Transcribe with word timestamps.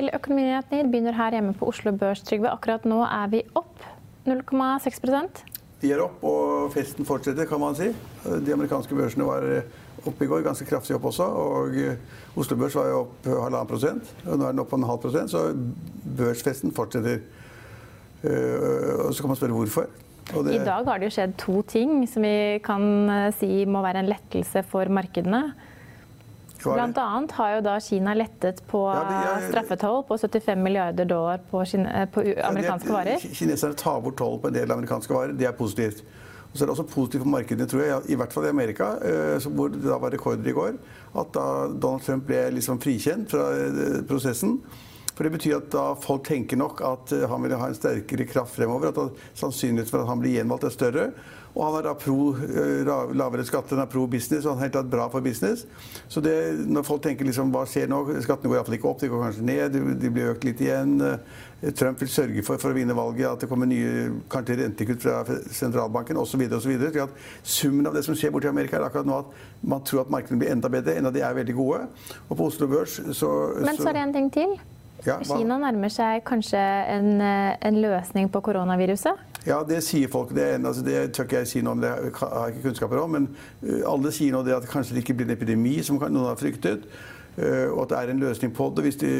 til 0.00 0.10
Økonominyhetene. 0.16 0.88
Begynner 0.90 1.16
her 1.16 1.36
hjemme 1.36 1.54
på 1.56 1.68
Oslo 1.68 1.92
Børs, 1.96 2.22
Trygve. 2.24 2.50
Akkurat 2.50 2.86
nå 2.88 3.02
er 3.04 3.30
vi 3.32 3.42
opp 3.58 3.84
0,6% 4.28 5.44
De 5.80 5.92
er 5.92 6.02
opp, 6.04 6.22
og 6.24 6.72
festen 6.74 7.08
fortsetter, 7.08 7.48
kan 7.48 7.60
man 7.60 7.76
si. 7.76 7.90
De 8.24 8.52
amerikanske 8.52 8.96
børsene 8.96 9.24
var 9.28 9.46
oppe 10.08 10.24
i 10.24 10.28
går, 10.28 10.44
ganske 10.44 10.66
kraftig 10.68 10.96
opp 10.96 11.08
også. 11.10 11.24
Og 11.24 11.78
Oslo 12.40 12.58
Børs 12.60 12.76
var 12.76 12.90
jo 12.90 13.00
opp 13.04 13.28
halvannen 13.28 13.70
prosent, 13.70 14.12
og 14.26 14.36
nå 14.36 14.48
er 14.48 14.54
den 14.54 14.64
opp 14.64 14.76
en 14.76 14.88
halv 14.88 15.00
prosent. 15.04 15.32
Så 15.32 15.50
børsfesten 16.20 16.74
fortsetter. 16.76 17.24
Og 18.20 19.14
så 19.14 19.22
kan 19.22 19.32
man 19.32 19.40
spørre 19.40 19.56
hvorfor. 19.56 19.88
Det... 20.30 20.54
I 20.54 20.62
dag 20.62 20.86
har 20.86 21.00
det 21.00 21.08
jo 21.08 21.16
skjedd 21.16 21.32
to 21.40 21.62
ting 21.66 22.04
som 22.06 22.22
vi 22.22 22.60
kan 22.62 23.32
si 23.34 23.64
må 23.66 23.80
være 23.82 24.04
en 24.04 24.12
lettelse 24.12 24.62
for 24.68 24.92
markedene. 24.92 25.48
Blant 26.64 26.98
annet 27.00 27.32
har 27.38 27.54
jo 27.56 27.60
da 27.64 27.76
Kina 27.80 28.14
lettet 28.16 28.62
på 28.68 28.82
ja, 28.88 29.04
er, 29.36 29.46
straffetoll 29.48 30.02
på 30.08 30.18
75 30.20 30.62
milliarder 30.62 31.08
dollar 31.08 31.40
på, 31.50 31.62
kine, 31.68 32.06
på 32.12 32.24
amerikanske 32.44 32.92
varer. 32.92 33.22
Ja, 33.22 33.36
kineserne 33.38 33.78
tar 33.78 34.02
bort 34.04 34.18
toll 34.20 34.36
på 34.42 34.50
en 34.50 34.58
del 34.58 34.74
amerikanske 34.74 35.14
varer. 35.14 35.32
Det 35.38 35.48
er 35.48 35.56
positivt. 35.56 36.04
Og 36.50 36.58
så 36.58 36.64
er 36.64 36.66
det 36.66 36.74
også 36.74 36.86
positivt 36.90 37.22
for 37.22 37.30
markedene, 37.30 37.66
tror 37.70 37.84
jeg, 37.86 38.10
i 38.10 38.18
hvert 38.18 38.32
fall 38.34 38.48
i 38.48 38.50
Amerika, 38.50 38.92
hvor 39.54 39.70
det 39.70 39.84
da 39.84 39.98
var 40.02 40.10
rekorder 40.10 40.50
i 40.50 40.54
går, 40.54 40.78
at 41.22 41.34
da 41.36 41.44
Donald 41.70 42.02
Trump 42.02 42.26
ble 42.26 42.48
liksom 42.56 42.80
frikjent 42.82 43.30
fra 43.30 43.44
prosessen. 44.10 44.56
For 45.14 45.28
det 45.28 45.34
betyr 45.36 45.58
at 45.58 45.68
da 45.68 45.84
folk 46.00 46.24
tenker 46.26 46.56
nok 46.56 46.80
at 46.80 47.10
han 47.28 47.44
vil 47.44 47.54
ha 47.60 47.66
en 47.68 47.76
sterkere 47.76 48.24
kraft 48.24 48.56
fremover. 48.56 48.88
At 48.88 49.18
sannsynligheten 49.36 49.92
for 49.92 50.02
at 50.02 50.08
han 50.08 50.22
blir 50.22 50.38
gjenvalgt 50.38 50.64
er 50.64 50.72
større. 50.72 51.06
Og 51.54 51.62
han 51.66 51.78
er 51.80 51.86
da 51.88 51.94
pro 51.98 52.30
uh, 52.36 53.14
lavere 53.16 53.44
skatter, 53.46 53.76
han 53.76 53.84
er 53.84 53.90
pro 53.90 54.06
business, 54.10 54.44
og 54.44 54.54
han 54.54 54.60
er 54.60 54.68
helt 54.68 54.76
klart 54.78 54.90
bra 54.92 55.08
for 55.12 55.24
business. 55.24 55.66
Så 56.08 56.22
det, 56.22 56.34
når 56.70 56.86
folk 56.86 57.02
tenker 57.02 57.26
liksom, 57.26 57.50
hva 57.54 57.64
skjer 57.68 57.90
nå, 57.90 58.04
skattene 58.22 58.52
går 58.52 58.60
iallfall 58.60 58.78
ikke 58.78 58.90
opp, 58.90 59.00
de 59.02 59.10
går 59.10 59.24
kanskje 59.26 59.46
ned, 59.48 59.64
de, 59.74 59.96
de 60.00 60.12
blir 60.14 60.32
økt 60.34 60.46
litt 60.46 60.62
igjen. 60.62 60.96
Uh, 61.02 61.72
Trump 61.76 62.00
vil 62.00 62.08
sørge 62.08 62.42
for, 62.46 62.60
for 62.60 62.72
å 62.72 62.76
vinne 62.76 62.96
valget 62.96 63.26
at 63.28 63.42
det 63.42 63.50
kommer 63.50 63.68
nye 63.68 64.08
kanskje 64.32 64.56
rentekutt 64.62 65.02
fra 65.04 65.20
sentralbanken 65.52 66.16
osv. 66.16 66.46
Summen 67.42 67.90
av 67.90 67.96
det 67.96 68.06
som 68.06 68.16
skjer 68.16 68.32
borti 68.32 68.48
Amerika, 68.48 68.78
er 68.78 68.86
akkurat 68.88 69.08
nå 69.08 69.20
at 69.20 69.34
man 69.60 69.84
tror 69.84 70.06
at 70.06 70.12
markedene 70.12 70.40
blir 70.40 70.54
enda 70.54 70.70
bedre, 70.72 70.96
Enda 71.00 71.12
de 71.12 71.24
er 71.24 71.36
veldig 71.36 71.56
gode. 71.56 71.82
Og 72.28 72.36
på 72.38 72.46
Oslo 72.48 72.68
Børs 72.70 73.00
så 73.16 73.30
Men 73.60 73.76
så 73.76 73.90
er 73.90 73.98
det 73.98 74.06
en 74.06 74.14
ting 74.14 74.30
til. 74.32 74.56
Ja, 75.06 75.16
Kina 75.24 75.56
nærmer 75.60 75.92
seg 75.92 76.24
kanskje 76.28 76.60
en, 76.60 77.20
eh, 77.24 77.56
en 77.64 77.80
løsning 77.80 78.28
på 78.32 78.40
koronaviruset? 78.44 79.29
Ja, 79.46 79.62
det 79.64 79.80
sier 79.86 80.10
folk. 80.12 80.34
Det, 80.36 80.46
altså, 80.58 80.82
det 80.84 81.12
tør 81.16 81.28
ikke 81.28 81.40
jeg 81.40 81.48
si 81.48 81.62
noe 81.64 81.76
om, 81.76 81.80
det 81.80 81.90
har 81.90 82.44
jeg 82.44 82.56
ikke 82.56 82.66
kunnskaper 82.68 83.00
om. 83.00 83.16
Men 83.16 83.30
uh, 83.64 83.80
alle 83.92 84.12
sier 84.12 84.34
nå 84.34 84.42
det 84.46 84.56
at 84.58 84.68
kanskje 84.68 84.96
det 84.96 85.04
ikke 85.04 85.16
blir 85.20 85.30
en 85.30 85.36
epidemi, 85.36 85.78
som 85.86 86.00
noen 86.00 86.28
har 86.28 86.40
fryktet. 86.40 86.84
Uh, 87.38 87.70
og 87.70 87.84
at 87.84 87.92
det 87.92 87.98
er 87.98 88.12
en 88.12 88.22
løsning 88.24 88.52
på 88.54 88.68
det. 88.76 88.94
De, 89.00 89.10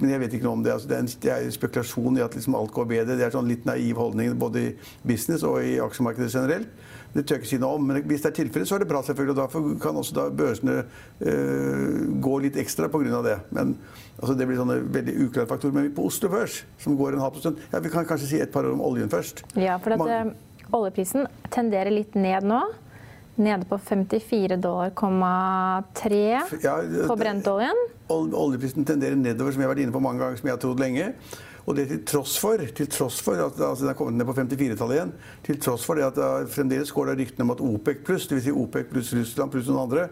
men 0.00 0.14
jeg 0.14 0.22
vet 0.22 0.36
ikke 0.38 0.48
noe 0.48 0.58
om 0.58 0.64
det. 0.64 0.72
Altså, 0.74 0.88
det, 0.88 0.96
er 0.96 1.04
en, 1.04 1.10
det 1.22 1.32
er 1.34 1.50
spekulasjon 1.54 2.18
i 2.18 2.24
at 2.24 2.34
liksom 2.34 2.56
alt 2.58 2.72
går 2.74 2.88
bedre. 2.88 3.18
Det 3.18 3.26
er 3.26 3.34
sånn 3.34 3.50
litt 3.50 3.68
naiv 3.68 4.00
holdning 4.00 4.32
både 4.40 4.62
i 4.62 4.70
business 5.06 5.44
og 5.46 5.60
i 5.64 5.76
aksjemarkedet 5.82 6.32
generelt. 6.32 6.86
Det 7.14 7.24
tør 7.24 7.38
jeg 7.38 7.42
ikke 7.42 7.50
si 7.50 7.58
noe 7.60 7.76
om, 7.78 7.86
men 7.88 8.02
hvis 8.04 8.24
det 8.24 8.30
er 8.30 8.36
tilfellet, 8.36 8.68
så 8.68 8.76
er 8.76 8.82
det 8.82 8.88
bra. 8.90 9.00
selvfølgelig, 9.02 9.32
og 9.32 9.38
Derfor 9.40 9.68
kan 9.80 10.00
også 10.00 10.16
da 10.16 10.26
børsene 10.40 10.74
uh, 10.84 12.02
gå 12.24 12.34
litt 12.44 12.58
ekstra 12.60 12.90
pga. 12.92 13.22
det. 13.24 13.38
Men 13.50 13.76
altså, 14.18 14.34
Det 14.34 14.48
blir 14.48 14.60
sånne 14.60 14.80
veldig 14.96 15.14
uklare 15.26 15.48
faktorer. 15.48 15.78
Men 15.78 15.94
på 15.96 16.04
Oslo 16.08 16.28
Børs, 16.32 16.64
som 16.78 16.98
går 16.98 17.16
en 17.16 17.24
halv 17.24 17.38
prosent 17.38 17.58
ja, 17.72 17.80
Vi 17.80 17.92
kan 17.92 18.06
kanskje 18.06 18.28
si 18.28 18.42
et 18.42 18.52
par 18.52 18.68
ord 18.68 18.76
om 18.76 18.84
oljen 18.84 19.08
først. 19.08 19.44
Ja, 19.56 19.78
for 19.78 19.96
at 19.96 20.04
Man, 20.04 20.34
uh, 20.34 20.76
oljeprisen 20.80 21.26
tenderer 21.54 21.90
litt 21.94 22.14
ned 22.14 22.44
nå. 22.44 22.60
Nede 23.38 23.68
på 23.70 23.78
54 23.78 24.56
dollar, 24.58 24.90
ja, 26.62 26.78
på 27.06 27.16
brentoljen. 27.16 27.84
Oljeprisen 28.10 28.84
tenderer 28.84 29.14
nedover, 29.14 29.54
som 29.54 29.62
jeg 29.62 29.68
har 29.68 29.74
vært 29.76 29.82
inne 29.84 29.94
på 29.94 30.02
mange 30.02 30.18
ganger, 30.18 30.40
som 30.40 30.48
jeg 30.50 30.56
har 30.56 30.62
trodd 30.64 30.82
lenge. 30.82 31.12
Og 31.68 31.76
det 31.76 31.84
til 31.90 32.00
tross 32.08 32.34
for, 32.40 32.64
til 32.74 32.88
tross 32.90 33.20
for 33.22 33.38
at 33.44 33.60
altså 33.60 33.84
den 33.84 33.92
er 33.92 33.96
kommet 33.98 34.18
ned 34.18 34.26
på 34.26 34.34
54-tallet 34.40 34.96
igjen, 34.96 35.14
til 35.46 35.60
tross 35.62 35.84
for 35.86 36.00
det 36.00 36.08
at 36.08 36.18
det 36.18 36.50
fremdeles 36.54 36.90
går 36.96 37.12
det 37.12 37.18
ryktene 37.20 37.46
om 37.46 37.54
at 37.54 37.62
OPEC 37.62 38.00
pluss, 38.08 38.26
dvs. 38.30 38.46
Si 38.48 38.54
OPEC 38.56 38.90
pluss 38.90 39.12
Russland 39.14 39.52
pluss 39.52 39.68
noen 39.68 39.84
andre, 39.84 40.08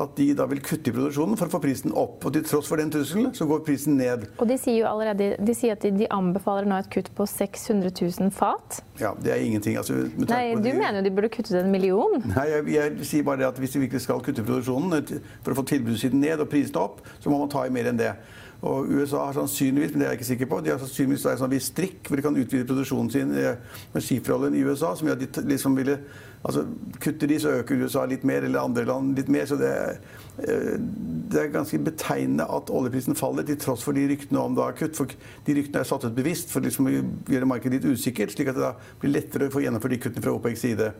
at 0.00 0.14
de 0.16 0.30
da 0.36 0.46
vil 0.48 0.62
kutte 0.64 0.88
i 0.88 0.94
produksjonen 0.94 1.36
for 1.36 1.50
å 1.50 1.52
få 1.52 1.60
prisen 1.60 1.92
opp. 1.92 2.24
Og 2.24 2.32
til 2.32 2.44
tross 2.48 2.68
for 2.70 2.80
den 2.80 2.92
trusselen, 2.92 3.28
så 3.36 3.44
går 3.48 3.60
prisen 3.66 3.98
ned. 4.00 4.24
Og 4.40 4.48
de 4.48 4.56
sier 4.60 4.80
jo 4.80 4.88
allerede 4.88 5.34
de 5.36 5.56
sier 5.56 5.76
at 5.76 5.84
de, 5.84 5.92
de 6.00 6.08
anbefaler 6.12 6.68
nå 6.68 6.78
et 6.80 6.88
kutt 6.92 7.10
på 7.16 7.26
600 7.28 7.92
000 8.00 8.32
fat. 8.34 8.80
Ja, 9.02 9.12
det 9.20 9.34
er 9.34 9.44
ingenting. 9.44 9.76
Altså, 9.80 9.98
Nei, 10.16 10.44
du 10.56 10.64
de, 10.64 10.76
mener 10.78 11.00
jo 11.00 11.06
de 11.08 11.14
burde 11.14 11.32
kuttet 11.34 11.58
en 11.60 11.72
million? 11.72 12.16
Nei, 12.24 12.46
jeg, 12.54 12.68
jeg, 12.72 13.10
sier 13.10 13.26
bare 13.28 13.42
det 13.42 13.50
at 13.50 13.60
hvis 13.60 13.76
de 13.76 13.84
virkelig 13.84 14.06
skal 14.06 14.24
kutte 14.24 14.46
produksjonen 14.46 15.20
for 15.42 15.52
å 15.52 15.60
få 15.60 15.66
tilbudssiden 15.74 16.24
ned 16.24 16.40
og 16.40 16.48
prisene 16.52 16.80
opp, 16.80 17.04
så 17.20 17.32
må 17.32 17.42
man 17.42 17.52
ta 17.52 17.66
i 17.68 17.74
mer 17.74 17.92
enn 17.92 18.00
det. 18.00 18.14
Og 18.62 18.86
USA 18.94 19.24
har 19.26 19.34
sannsynligvis, 19.34 19.90
men 19.90 20.00
det 20.00 20.06
er 20.06 20.12
jeg 20.12 20.20
ikke 20.20 20.26
sikker 20.28 20.48
på, 20.52 20.60
de 20.62 20.70
har 20.70 20.78
sannsynligvis 20.78 21.24
en 21.26 21.40
sånn 21.40 21.54
strikk 21.60 22.06
hvor 22.06 22.18
de 22.20 22.24
kan 22.24 22.36
utvide 22.38 22.66
produksjonen 22.68 23.08
sin 23.10 23.32
med 23.34 24.04
skiferoljen 24.06 24.54
i 24.54 24.62
USA, 24.62 24.92
som 24.94 25.08
gjør 25.08 25.18
at 25.18 25.40
de 25.40 25.48
liksom 25.50 25.74
ville 25.76 25.98
altså 26.44 26.64
Kutter 27.02 27.26
de, 27.26 27.38
så 27.40 27.54
øker 27.60 27.84
USA 27.84 28.04
litt 28.06 28.24
mer, 28.24 28.44
eller 28.46 28.62
andre 28.62 28.84
land 28.86 29.16
litt 29.18 29.30
mer. 29.32 29.46
Så 29.46 29.58
det, 29.60 29.72
eh, 30.38 30.74
det 31.32 31.40
er 31.40 31.54
ganske 31.54 31.78
betegnende 31.78 32.46
at 32.46 32.70
oljeprisen 32.70 33.18
faller, 33.18 33.46
til 33.46 33.58
tross 33.58 33.82
for 33.82 33.96
de 33.96 34.08
ryktene 34.10 34.42
om 34.42 34.58
da 34.58 34.70
kutt. 34.76 34.96
For 34.96 35.06
de 35.46 35.56
ryktene 35.58 35.82
er 35.82 35.88
satt 35.88 36.04
ut 36.04 36.18
bevisst 36.18 36.52
for 36.52 36.64
liksom 36.64 36.90
å 36.90 36.98
gjøre 37.30 37.48
markedet 37.48 37.80
litt 37.80 37.96
usikkert, 37.96 38.34
slik 38.34 38.52
at 38.52 38.58
det 38.58 38.66
da 38.66 38.74
blir 39.00 39.16
lettere 39.16 39.48
å 39.48 39.54
få 39.54 39.64
gjennomført 39.64 39.96
de 39.96 40.02
kuttene 40.02 40.24
fra 40.24 40.36
OPECs 40.36 40.66
side. 40.66 40.92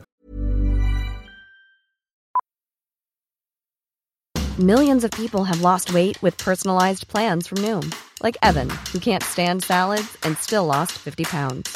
Millions 4.59 5.03
of 5.03 5.09
people 5.09 5.45
have 5.45 5.61
lost 5.61 5.95
weight 5.95 6.21
with 6.21 6.37
personalized 6.37 7.07
plans 7.07 7.47
from 7.47 7.57
Noom, 7.57 7.91
like 8.21 8.37
Evan, 8.43 8.69
who 8.91 8.99
can't 8.99 9.23
stand 9.23 9.63
salads 9.63 10.15
and 10.21 10.37
still 10.37 10.67
lost 10.67 10.91
50 10.91 11.23
pounds. 11.23 11.75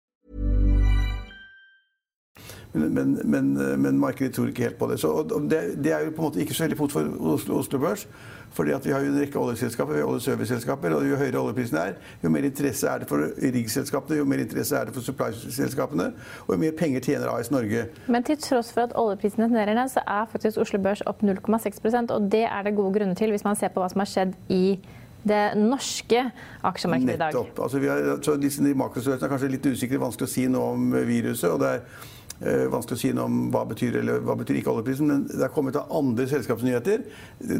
Men, 2.73 2.93
men, 2.93 3.19
men, 3.23 3.81
men, 3.81 3.99
markedet 3.99 4.33
tror 4.33 4.47
ikke 4.47 4.63
helt 4.63 4.77
på 4.79 4.87
det. 4.91 4.99
Så 4.99 5.11
det, 5.49 5.59
det, 5.83 5.91
er 5.91 6.05
jo 6.05 6.11
på 6.15 6.21
en 6.21 6.29
måte 6.29 6.39
ikke 6.39 6.55
så 6.55 6.63
veldig 6.63 6.77
fort 6.79 6.93
for 6.95 7.33
Oslo, 7.33 7.57
Oslo 7.59 7.79
Børs. 7.79 8.07
fordi 8.51 8.71
vi 8.83 8.91
har 8.91 8.99
jo 8.99 9.11
en 9.11 9.19
rekke 9.19 9.39
oljeselskaper, 9.39 9.93
vi 9.93 9.99
har 9.99 10.07
oljeserviceselskaper, 10.11 10.93
og 10.95 11.09
jo 11.09 11.15
høyere 11.15 11.39
oljeprisen 11.39 11.77
er, 11.77 11.93
jo 12.23 12.29
mer 12.29 12.43
interesse 12.43 12.87
er 12.87 12.99
det 12.99 13.07
for 13.07 13.23
riggselskapene, 13.41 14.17
jo 14.17 14.25
mer 14.25 14.43
interesse 14.43 14.75
er 14.75 14.85
det 14.89 14.93
for 14.93 15.01
supply-selskapene, 15.01 16.09
og 16.47 16.53
jo 16.55 16.59
mer 16.59 16.75
penger 16.79 16.99
tjener 16.99 17.31
AS 17.31 17.51
Norge. 17.51 17.85
Men 18.07 18.27
til 18.27 18.37
tross 18.43 18.73
for 18.75 18.89
at 18.89 18.95
oljeprisen 18.95 19.43
er 19.43 19.73
ned, 19.73 19.87
så 19.89 20.03
er 20.07 20.27
faktisk 20.31 20.59
Oslo 20.59 20.79
Børs 20.83 21.03
opp 21.07 21.23
0,6% 21.23 22.11
og 22.11 22.31
det 22.31 22.43
er 22.43 22.67
det 22.67 22.75
gode 22.75 22.99
grunner 22.99 23.15
til, 23.15 23.31
hvis 23.31 23.47
man 23.47 23.55
ser 23.55 23.71
på 23.71 23.83
hva 23.83 23.87
som 23.91 24.03
har 24.03 24.11
skjedd 24.11 24.35
i 24.51 24.79
det 25.23 25.43
norske 25.55 26.23
aksjemarkedet 26.65 27.15
i 27.15 27.19
dag. 27.19 27.35
Nettopp. 27.35 27.59
Altså, 27.63 27.79
har, 27.79 28.17
så 28.25 28.35
disse 28.41 28.63
makrostørrelsene 28.63 29.27
er 29.27 29.31
kanskje 29.31 29.51
litt 29.53 29.67
usikre, 29.69 30.01
vanskelig 30.01 30.27
å 30.27 30.33
si 30.33 30.47
noe 30.51 30.73
om 30.75 30.95
viruset. 31.07 31.51
og 31.51 31.61
det 31.61 31.75
er 31.77 31.85
Eh, 32.20 32.20
vanskelig 32.41 32.97
å 32.97 33.01
si 33.01 33.11
noe 33.13 33.29
om 33.29 33.41
hva 33.53 33.61
betyr 33.69 33.99
eller 33.99 34.23
hva 34.25 34.33
betyr 34.39 34.57
ikke 34.59 34.71
oljeprisen, 34.71 35.09
men 35.11 35.25
det 35.29 35.43
er 35.45 35.53
kommet 35.53 35.77
av 35.77 35.91
andre 35.93 36.25
selskapsnyheter. 36.31 37.03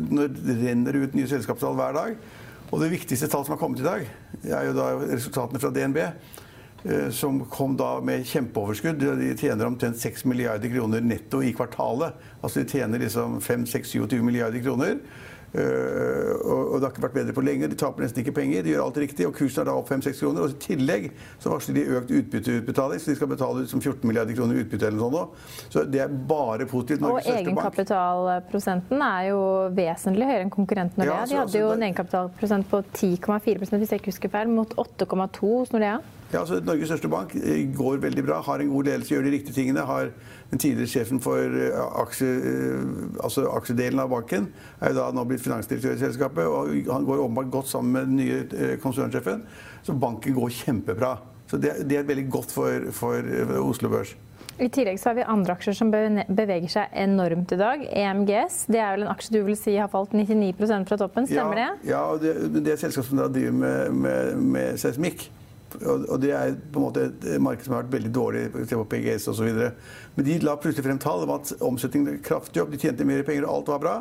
Nå 0.09 0.25
renner 0.61 0.97
det 0.97 1.03
ut 1.03 1.17
nye 1.19 1.29
selskapstall 1.29 1.77
hver 1.77 1.97
dag. 1.97 2.15
Og 2.71 2.79
det 2.81 2.93
viktigste 2.93 3.29
tall 3.29 3.43
som 3.45 3.53
har 3.53 3.61
kommet 3.61 3.83
i 3.83 3.85
dag, 3.85 4.07
er 4.47 4.69
jo 4.69 4.77
da 4.77 4.93
resultatene 5.03 5.61
fra 5.61 5.73
DNB. 5.75 5.99
Eh, 6.83 7.09
som 7.09 7.45
kom 7.45 7.75
da 7.77 7.99
med 8.01 8.25
kjempeoverskudd. 8.25 9.03
De 9.19 9.33
tjener 9.37 9.67
omtrent 9.67 9.99
6 10.01 10.25
milliarder 10.25 10.71
kroner 10.73 11.03
netto 11.05 11.43
i 11.45 11.53
kvartalet. 11.53 12.17
Altså 12.41 12.63
de 12.63 12.71
tjener 12.71 13.03
liksom 13.03 13.37
5-6-27 13.41 14.21
milliarder 14.25 14.63
kroner. 14.63 14.97
Uh, 15.51 16.31
og, 16.47 16.77
det 16.79 16.85
har 16.85 16.93
ikke 16.93 17.03
vært 17.03 17.15
bedre 17.17 17.35
på 17.35 17.43
lenge. 17.43 17.67
De 17.71 17.77
taper 17.79 18.05
nesten 18.05 18.23
ikke 18.23 18.33
penger. 18.37 18.63
De 18.63 18.71
gjør 18.71 18.85
alt 18.85 18.99
riktig, 19.03 19.27
og 19.27 19.35
kursen 19.35 19.63
er 19.63 19.67
da 19.67 19.75
opp 19.75 19.89
5-6 19.91 20.21
kroner. 20.23 20.45
Og 20.45 20.55
i 20.55 20.59
tillegg 20.63 21.09
så 21.43 21.51
varsler 21.51 21.77
de 21.77 21.83
økt 21.97 22.13
utbytteutbetaling, 22.21 23.01
så 23.03 23.11
de 23.11 23.17
skal 23.19 23.31
betale 23.31 23.65
ut 23.65 23.73
som 23.73 23.83
14 23.83 24.07
milliarder 24.07 24.37
kroner 24.37 24.57
i 24.57 24.63
utbytte 24.63 24.87
eller 24.87 25.01
noe 25.01 25.11
sånt. 25.11 25.67
Så 25.73 25.83
det 25.91 26.03
er 26.05 26.15
bare 26.31 26.67
positivt. 26.69 27.03
Norges 27.03 27.27
og 27.27 27.41
egenkapitalprosenten 27.41 29.05
er 29.05 29.27
jo 29.31 29.43
vesentlig 29.75 30.29
høyere 30.31 30.47
enn 30.47 30.55
konkurrentene. 30.55 31.09
Ja, 31.09 31.21
de 31.27 31.39
hadde 31.41 31.65
jo 31.65 31.75
en 31.75 31.85
egenkapitalprosent 31.89 32.71
på 32.71 32.83
10,4 32.95 33.59
hvis 33.61 33.75
jeg 33.75 34.01
ikke 34.01 34.13
husker 34.13 34.31
feil, 34.33 34.51
mot 34.51 34.73
8,2 34.79 35.53
hos 35.59 35.75
Nordea. 35.75 35.99
Ja, 36.31 36.39
altså 36.39 36.61
Norges 36.63 36.87
største 36.87 37.09
bank 37.11 37.33
eh, 37.35 37.65
går 37.75 37.97
veldig 38.05 38.23
bra, 38.23 38.37
har 38.45 38.61
en 38.63 38.69
god 38.71 38.87
ledelse, 38.87 39.11
gjør 39.11 39.25
de 39.27 39.33
riktige 39.33 39.55
tingene. 39.57 39.83
har 39.83 40.13
Den 40.51 40.59
tidligere 40.59 40.87
sjefen 40.87 41.19
for 41.19 41.35
eh, 41.35 41.81
aksje, 41.99 42.29
eh, 42.51 42.85
altså 43.23 43.49
aksjedelen 43.51 43.99
av 43.99 44.13
banken 44.13 44.47
er 44.79 44.93
jo 44.93 44.99
da 45.01 45.09
nå 45.11 45.25
blitt 45.27 45.43
finansdirektør 45.43 45.97
i 45.97 45.99
selskapet. 45.99 46.47
og 46.47 46.71
Han 46.87 47.05
går 47.05 47.25
åpenbart 47.25 47.51
godt 47.51 47.67
sammen 47.67 47.91
med 47.91 48.07
den 48.07 48.15
nye 48.15 48.77
konsernsjefen. 48.79 49.43
Så 49.83 49.93
banken 49.93 50.37
går 50.37 50.55
kjempebra. 50.61 51.17
Så 51.51 51.59
det, 51.59 51.81
det 51.89 51.99
er 51.99 52.07
veldig 52.07 52.29
godt 52.31 52.55
for, 52.55 52.87
for 52.95 53.27
Oslo 53.59 53.91
Børs. 53.91 54.15
I 54.61 54.69
tillegg 54.71 54.99
så 55.01 55.09
har 55.09 55.17
vi 55.17 55.27
andre 55.27 55.55
aksjer 55.57 55.75
som 55.75 55.91
beveger 55.91 56.71
seg 56.71 56.95
enormt 56.95 57.51
i 57.51 57.59
dag. 57.59 57.83
EMGS 57.91 58.65
det 58.71 58.79
er 58.79 58.95
vel 58.95 59.07
en 59.07 59.11
aksje 59.11 59.35
du 59.35 59.41
vil 59.47 59.57
si 59.59 59.75
har 59.75 59.91
falt 59.91 60.15
99% 60.15 60.87
fra 60.87 60.99
toppen, 61.01 61.27
stemmer 61.27 61.59
ja, 61.59 61.67
det? 61.73 61.91
Ja, 61.91 62.03
det, 62.21 62.33
det 62.61 62.75
er 62.75 62.81
selskap 62.85 63.09
som 63.09 63.19
driver 63.19 63.57
med, 63.57 64.01
med, 64.05 64.43
med 64.55 64.79
seismikk. 64.79 65.27
Og 65.79 66.17
det 66.21 66.33
er 66.35 66.55
på 66.71 66.81
en 66.81 66.87
måte 66.87 67.07
et 67.09 67.29
marked 67.41 67.65
som 67.65 67.75
har 67.75 67.85
vært 67.85 67.95
veldig 67.95 68.13
dårlig, 68.15 68.43
se 68.67 68.79
på 68.79 68.89
PGS 68.91 69.29
osv. 69.31 69.63
Men 70.17 70.27
de 70.27 70.37
la 70.43 70.57
plutselig 70.59 70.87
frem 70.87 71.01
tall 71.01 71.25
om 71.25 71.33
at 71.37 71.53
omsetningen 71.63 72.21
kraftig 72.25 72.63
opp, 72.63 72.73
de 72.73 72.81
tjente 72.81 73.07
mer 73.07 73.23
penger, 73.27 73.47
og 73.47 73.61
alt 73.61 73.73
var 73.75 73.83
bra. 73.85 73.95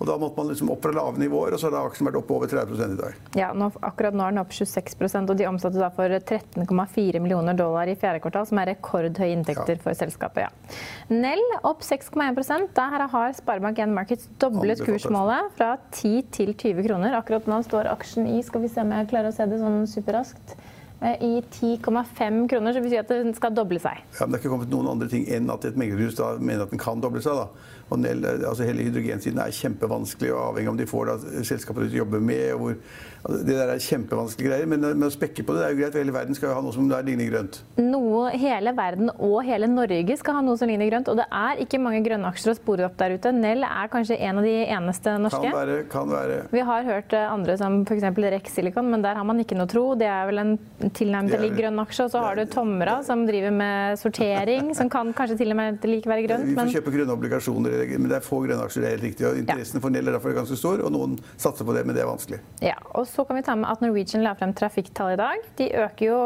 Og 0.00 0.08
da 0.08 0.14
måtte 0.16 0.40
man 0.40 0.48
liksom 0.48 0.70
opp 0.72 0.80
fra 0.80 0.94
lave 0.96 1.20
nivåer, 1.20 1.52
og 1.52 1.60
så 1.60 1.68
har 1.68 1.84
aksjen 1.84 2.08
vært 2.08 2.16
opp 2.22 2.30
over 2.32 2.48
30 2.48 2.78
i 2.80 2.96
dag. 2.96 3.16
Ja, 3.36 3.50
nå, 3.52 3.68
akkurat 3.84 4.16
nå 4.16 4.24
er 4.24 4.32
den 4.32 4.40
opp 4.40 4.54
26 4.56 4.96
og 5.20 5.34
de 5.36 5.48
omsatte 5.48 5.76
da 5.76 5.90
for 5.92 6.14
13,4 6.16 7.20
millioner 7.20 7.58
dollar 7.58 7.90
i 7.90 7.98
fjerde 8.00 8.22
kvartal, 8.24 8.48
som 8.48 8.62
er 8.62 8.72
rekordhøye 8.72 9.34
inntekter 9.34 9.76
ja. 9.76 9.82
for 9.84 9.98
selskapet. 9.98 10.48
Ja. 10.48 10.80
Nell 11.12 11.44
opp 11.68 11.84
6,1% 11.84 12.72
Der 12.78 13.06
har 13.12 13.36
Sparebank1 13.36 13.92
Markets 13.92 14.30
doblet 14.40 14.80
kursmålet 14.86 15.52
fra 15.60 15.74
10 15.92 16.32
til 16.32 16.54
20 16.54 16.88
kroner. 16.88 17.18
Akkurat 17.20 17.50
nå 17.50 17.60
står 17.68 17.92
aksjen 17.92 18.30
i 18.38 18.40
Skal 18.46 18.64
vi 18.64 18.72
se 18.72 18.80
om 18.80 18.96
jeg 18.96 19.12
klarer 19.12 19.34
å 19.34 19.36
se 19.36 19.44
det 19.52 19.60
sånn 19.60 19.82
superraskt. 19.90 20.56
Eh, 21.02 21.22
i 21.24 21.42
10,5 21.50 22.48
kroner, 22.48 22.72
så 22.72 22.82
si 22.84 22.98
at 23.00 23.08
den 23.08 23.32
skal 23.32 23.54
doble 23.56 23.80
seg. 23.80 24.02
Ja, 24.18 24.26
men 24.26 24.34
Det 24.34 24.40
er 24.40 24.42
ikke 24.42 24.52
kommet 24.52 24.72
noen 24.72 24.90
andre 24.92 25.08
ting 25.08 25.24
enn 25.32 25.48
at 25.48 25.64
et 25.64 25.78
meglerhus 25.80 26.18
da 26.18 26.34
mener 26.36 26.66
at 26.66 26.74
den 26.74 26.82
kan 26.82 27.00
doble 27.00 27.22
seg. 27.24 27.38
da. 27.40 27.48
Og 27.90 28.04
altså 28.06 28.66
Hele 28.68 28.84
hydrogensiden 28.86 29.40
er 29.42 29.54
kjempevanskelig, 29.54 30.30
og 30.34 30.42
avhengig 30.52 30.68
av 30.68 30.74
om 30.74 30.78
de 30.78 30.86
får 30.86 31.08
da, 31.08 31.14
selskaper 31.42 31.88
de 31.88 31.96
jobber 31.98 32.20
med. 32.22 32.52
Hvor, 32.60 32.76
altså, 33.24 33.38
det 33.46 33.56
der 33.56 33.72
er 33.72 33.82
kjempevanskelige 33.82 34.50
greier, 34.50 34.68
men, 34.70 34.84
men, 34.84 35.06
å 35.08 35.10
spekke 35.10 35.42
på 35.42 35.56
det, 35.56 35.62
det 35.62 35.66
er 35.66 35.74
jo 35.74 35.80
greit. 35.80 35.98
Hele 35.98 36.14
verden 36.14 36.38
skal 36.38 36.50
jo 36.50 36.58
ha 36.58 36.62
noe 36.66 36.76
som 36.76 36.92
er 36.92 37.08
ligner 37.08 37.32
grønt. 37.32 37.58
Noe, 37.80 38.28
hele 38.38 38.74
verden 38.76 39.10
og 39.16 39.40
hele 39.48 39.70
Norge 39.72 40.18
skal 40.20 40.38
ha 40.38 40.44
noe 40.44 40.60
som 40.60 40.70
ligner 40.70 40.92
grønt, 40.92 41.10
og 41.10 41.18
det 41.18 41.26
er 41.40 41.64
ikke 41.64 41.80
mange 41.82 42.04
grønne 42.06 42.30
aksjer 42.30 42.52
å 42.52 42.58
spore 42.60 42.86
opp 42.86 43.00
der 43.00 43.16
ute. 43.16 43.34
Nell 43.34 43.66
er 43.66 43.90
kanskje 43.90 44.20
en 44.20 44.42
av 44.42 44.46
de 44.46 44.54
eneste 44.68 45.16
norske. 45.24 45.42
Kan 45.48 45.58
være, 45.58 45.80
kan 45.90 46.12
være. 46.12 46.38
Vi 46.54 46.62
har 46.70 46.86
hørt 46.86 47.16
eh, 47.16 47.26
andre 47.32 47.58
som 47.58 47.80
f.eks. 47.88 48.06
Rex 48.20 48.54
Silicon, 48.54 48.92
men 48.92 49.02
der 49.02 49.18
har 49.18 49.26
man 49.26 49.40
ikke 49.42 49.58
noe 49.58 49.70
tro. 49.70 49.88
Det 49.98 50.06
er 50.06 50.28
vel 50.30 50.44
en 50.44 50.54
tilnærmet 50.96 51.40
lik 51.42 51.56
grønn 51.58 51.80
aksje. 51.82 52.06
Og 52.06 52.12
så 52.14 52.22
har 52.24 52.38
du 52.38 52.44
Tomra, 52.50 52.98
som 53.06 53.24
driver 53.28 53.54
med 53.54 54.00
sortering, 54.00 54.72
som 54.76 54.90
kan 54.92 55.12
kanskje 55.16 55.38
til 55.40 55.54
og 55.54 55.58
med 55.60 55.86
like 55.88 56.10
være 56.10 56.26
grønt. 56.26 56.48
Vi 56.50 56.56
får 56.58 56.74
kjøpe 56.76 56.94
grønne 56.96 57.16
obligasjoner, 57.16 57.86
men 57.96 58.10
det 58.10 58.18
er 58.20 58.26
få 58.26 58.42
grønne 58.44 58.66
aksjer, 58.66 58.84
det 58.84 58.90
er 58.90 58.96
helt 58.98 59.08
riktig. 59.08 59.28
Og 59.30 59.40
interessen 59.40 59.80
ja. 59.80 59.84
for 59.86 59.94
Nell 59.94 60.10
er 60.10 60.18
derfor 60.18 60.36
ganske 60.36 60.58
stor, 60.60 60.84
og 60.84 60.94
noen 60.94 61.16
satser 61.34 61.68
på 61.68 61.76
det, 61.76 61.86
men 61.88 61.96
det 61.96 62.04
er 62.04 62.10
vanskelig. 62.10 62.42
Ja, 62.64 62.76
og 62.94 63.08
så 63.10 63.26
kan 63.28 63.40
vi 63.40 63.46
ta 63.46 63.56
med 63.58 63.70
at 63.70 63.84
Norwegian 63.84 64.24
la 64.26 64.36
frem 64.38 64.54
trafikktall 64.56 65.14
i 65.14 65.20
dag. 65.20 65.50
De 65.60 65.70
øker 65.86 66.06
jo, 66.10 66.20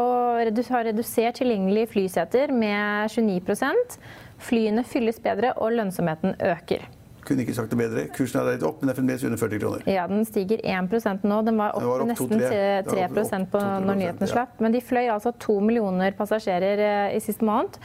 har 0.75 0.89
redusert 0.89 1.41
tilgjengelige 1.41 1.91
flyseter 1.95 2.53
med 2.55 3.11
29% 3.13 3.99
Flyene 4.45 4.85
fylles 4.85 5.21
bedre, 5.23 5.55
og 5.57 5.73
lønnsomheten 5.79 6.37
øker. 6.43 6.85
Kunne 7.25 7.45
ikke 7.45 7.55
sagt 7.57 7.73
det 7.73 7.79
bedre. 7.81 8.07
Kursen 8.13 8.41
er 8.41 8.51
litt 8.55 8.65
opp, 8.67 8.83
men 8.83 8.93
er 8.93 8.99
fremdeles 8.99 9.25
under 9.25 9.41
40 9.41 9.63
kroner. 9.63 9.85
Ja, 9.89 10.07
Den 10.11 10.25
stiger 10.29 10.61
1 10.61 11.25
nå. 11.25 11.39
Den 11.47 11.57
var 11.61 11.73
opp, 11.73 11.81
den 11.81 11.89
var 11.89 12.05
opp 12.05 12.11
nesten 12.11 12.43
3, 12.43 12.65
3 12.91 13.47
på 13.53 13.63
når 13.87 14.01
nyhetene 14.01 14.29
slapp. 14.29 14.61
Men 14.61 14.77
de 14.77 14.83
fløy 14.85 15.09
altså 15.09 15.33
to 15.41 15.59
millioner 15.65 16.13
passasjerer 16.19 16.85
eh, 16.85 17.17
i 17.17 17.23
siste 17.25 17.47
måned. 17.47 17.81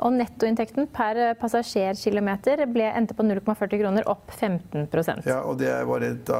Og 0.00 0.14
nettoinntekten 0.16 0.86
per 0.94 1.18
passasjerkilometer 1.40 2.62
endte 2.64 3.16
på 3.16 3.24
0,40 3.26 3.80
kroner, 3.82 4.06
opp 4.08 4.32
15% 4.32 5.28
Ja, 5.28 5.42
og 5.44 5.58
Det 5.60 5.72
var 5.86 6.04
et, 6.06 6.30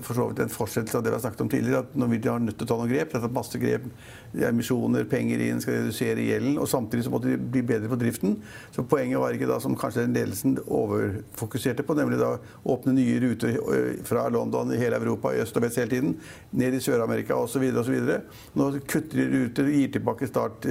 for 0.00 0.16
så 0.16 0.28
vidt 0.30 0.40
en 0.40 0.52
fortsettelse 0.52 0.96
av 0.96 1.04
det 1.04 1.12
vi 1.12 1.18
har 1.18 1.24
snakket 1.26 1.44
om 1.44 1.50
tidligere. 1.52 1.82
at 1.84 1.96
Norwegian 1.98 2.38
har 2.38 2.46
nødt 2.46 2.58
til 2.58 2.66
å 2.66 2.70
ta 2.70 2.78
noen 2.80 2.92
grep. 2.92 3.12
Det 3.12 3.20
er 3.20 3.34
masse 3.36 3.60
grep, 3.60 3.88
emisjoner, 4.48 5.04
penger 5.10 5.44
inn, 5.44 5.60
skal 5.60 5.76
redusere 5.80 6.24
gjelden. 6.24 6.56
og 6.58 6.70
Samtidig 6.72 7.04
så 7.04 7.12
måtte 7.12 7.34
de 7.34 7.36
bli 7.36 7.62
bedre 7.68 7.92
på 7.92 8.00
driften. 8.00 8.38
Så 8.72 8.86
Poenget 8.88 9.20
var 9.20 9.36
ikke 9.36 9.50
da, 9.50 9.60
som 9.60 9.76
kanskje 9.76 10.06
ledelsen 10.08 10.56
overfokuserte 10.64 11.84
på, 11.84 11.96
nemlig 11.98 12.20
da 12.20 12.34
åpne 12.64 12.96
nye 12.96 13.20
ruter 13.20 13.60
fra 14.08 14.24
London 14.32 14.72
i 14.72 14.80
hele 14.80 14.96
Europa, 15.00 15.34
i 15.34 15.44
øst 15.44 15.56
og 15.56 15.66
vest 15.66 15.80
hele 15.80 15.92
tiden, 15.92 16.16
ned 16.52 16.76
i 16.76 16.80
Sør-Amerika 16.80 17.36
osv. 17.36 17.68
Nå 18.56 18.72
kutter 18.88 19.20
de 19.20 19.28
ruter, 19.36 19.72
gir 19.72 19.92
tilbake 19.92 20.28
start, 20.28 20.68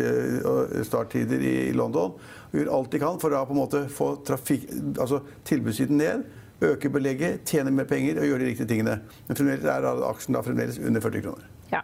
starttider 0.90 1.42
i 1.42 1.56
London 1.78 2.18
og 2.52 2.60
gjør 2.60 2.72
alt 2.78 2.92
de 2.94 3.02
kan 3.02 3.20
for 3.22 3.34
å 3.36 3.46
på 3.48 3.56
en 3.56 3.62
måte 3.62 3.86
få 3.92 4.12
trafik, 4.28 4.68
altså 4.98 5.22
tilbudssiden 5.48 6.02
ned. 6.02 6.28
Øke 6.62 6.92
belegget, 6.94 7.42
tjene 7.50 7.74
mer 7.74 7.88
penger 7.90 8.20
og 8.22 8.28
gjøre 8.28 8.44
de 8.44 8.52
riktige 8.52 8.70
tingene. 8.70 9.00
Men 9.28 9.38
fremdeles 9.40 9.66
er 9.66 9.88
aksjen 10.06 10.38
da 10.38 10.44
fremdeles 10.46 10.78
under 10.78 11.02
40 11.02 11.24
kroner. 11.26 11.48
Ja. 11.72 11.82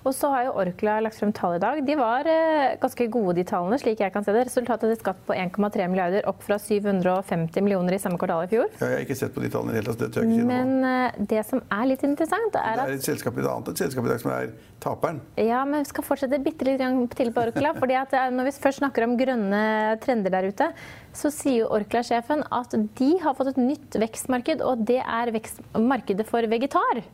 Og 0.00 0.14
så 0.16 0.30
har 0.32 0.46
jo 0.46 0.52
Orkla 0.62 0.96
lagt 1.04 1.18
frem 1.20 1.32
tall 1.36 1.58
i 1.58 1.60
dag. 1.60 1.80
De 1.84 1.96
var 1.98 2.28
eh, 2.30 2.76
ganske 2.80 3.06
gode, 3.12 3.34
de 3.36 3.44
tallene, 3.48 3.76
slik 3.80 4.00
jeg 4.00 4.12
kan 4.14 4.24
se 4.24 4.32
det. 4.32 4.46
Resultatet 4.48 4.94
til 4.94 4.98
skatt 5.02 5.20
på 5.26 5.36
1,3 5.36 5.88
milliarder, 5.92 6.24
opp 6.30 6.40
fra 6.46 6.56
750 6.60 7.60
millioner 7.66 7.96
i 7.96 8.00
samme 8.00 8.20
kvartal 8.20 8.46
i 8.46 8.50
fjor. 8.52 8.70
Ja, 8.80 8.88
jeg 8.88 8.96
har 8.96 9.04
ikke 9.04 9.18
sett 9.20 9.36
på 9.36 9.44
de 9.44 9.52
tallene 9.52 9.74
i 9.74 9.76
det 9.76 9.82
hele 9.82 9.96
tatt. 10.00 10.16
ikke 10.16 10.38
si. 10.38 10.46
Men 10.48 10.88
eh, 10.88 11.20
det 11.34 11.44
som 11.50 11.60
er 11.76 11.84
litt 11.92 12.06
interessant, 12.08 12.56
er 12.56 12.80
at 12.80 12.88
Det 12.88 12.96
er 12.96 13.02
et 13.02 13.10
selskap 13.10 13.36
i 13.36 13.44
dag, 13.44 13.52
annet, 13.52 13.72
et 13.74 13.84
selskap 13.84 14.08
i 14.08 14.12
dag 14.14 14.24
som 14.24 14.32
er 14.38 14.56
taperen. 14.80 15.20
Ja, 15.36 15.60
men 15.68 15.84
vi 15.84 15.92
skal 15.92 16.08
fortsette 16.08 16.40
bitte 16.48 16.70
litt 16.70 16.80
til 17.20 17.34
på 17.36 17.44
Orkla. 17.44 17.76
fordi 17.82 18.00
eh, 18.00 18.26
når 18.38 18.48
vi 18.48 18.56
først 18.56 18.80
snakker 18.80 19.04
om 19.04 19.20
grønne 19.20 19.62
trender 20.00 20.32
der 20.32 20.48
ute, 20.48 20.72
så 21.12 21.28
sier 21.34 21.68
Orkla-sjefen 21.68 22.46
at 22.48 22.72
de 22.72 23.12
har 23.20 23.36
fått 23.36 23.52
et 23.52 23.64
nytt 23.68 24.00
vekstmarked, 24.00 24.64
og 24.64 24.88
det 24.88 25.02
er 25.04 25.36
markedet 25.76 26.24
for 26.24 26.48
vegetar. 26.48 27.04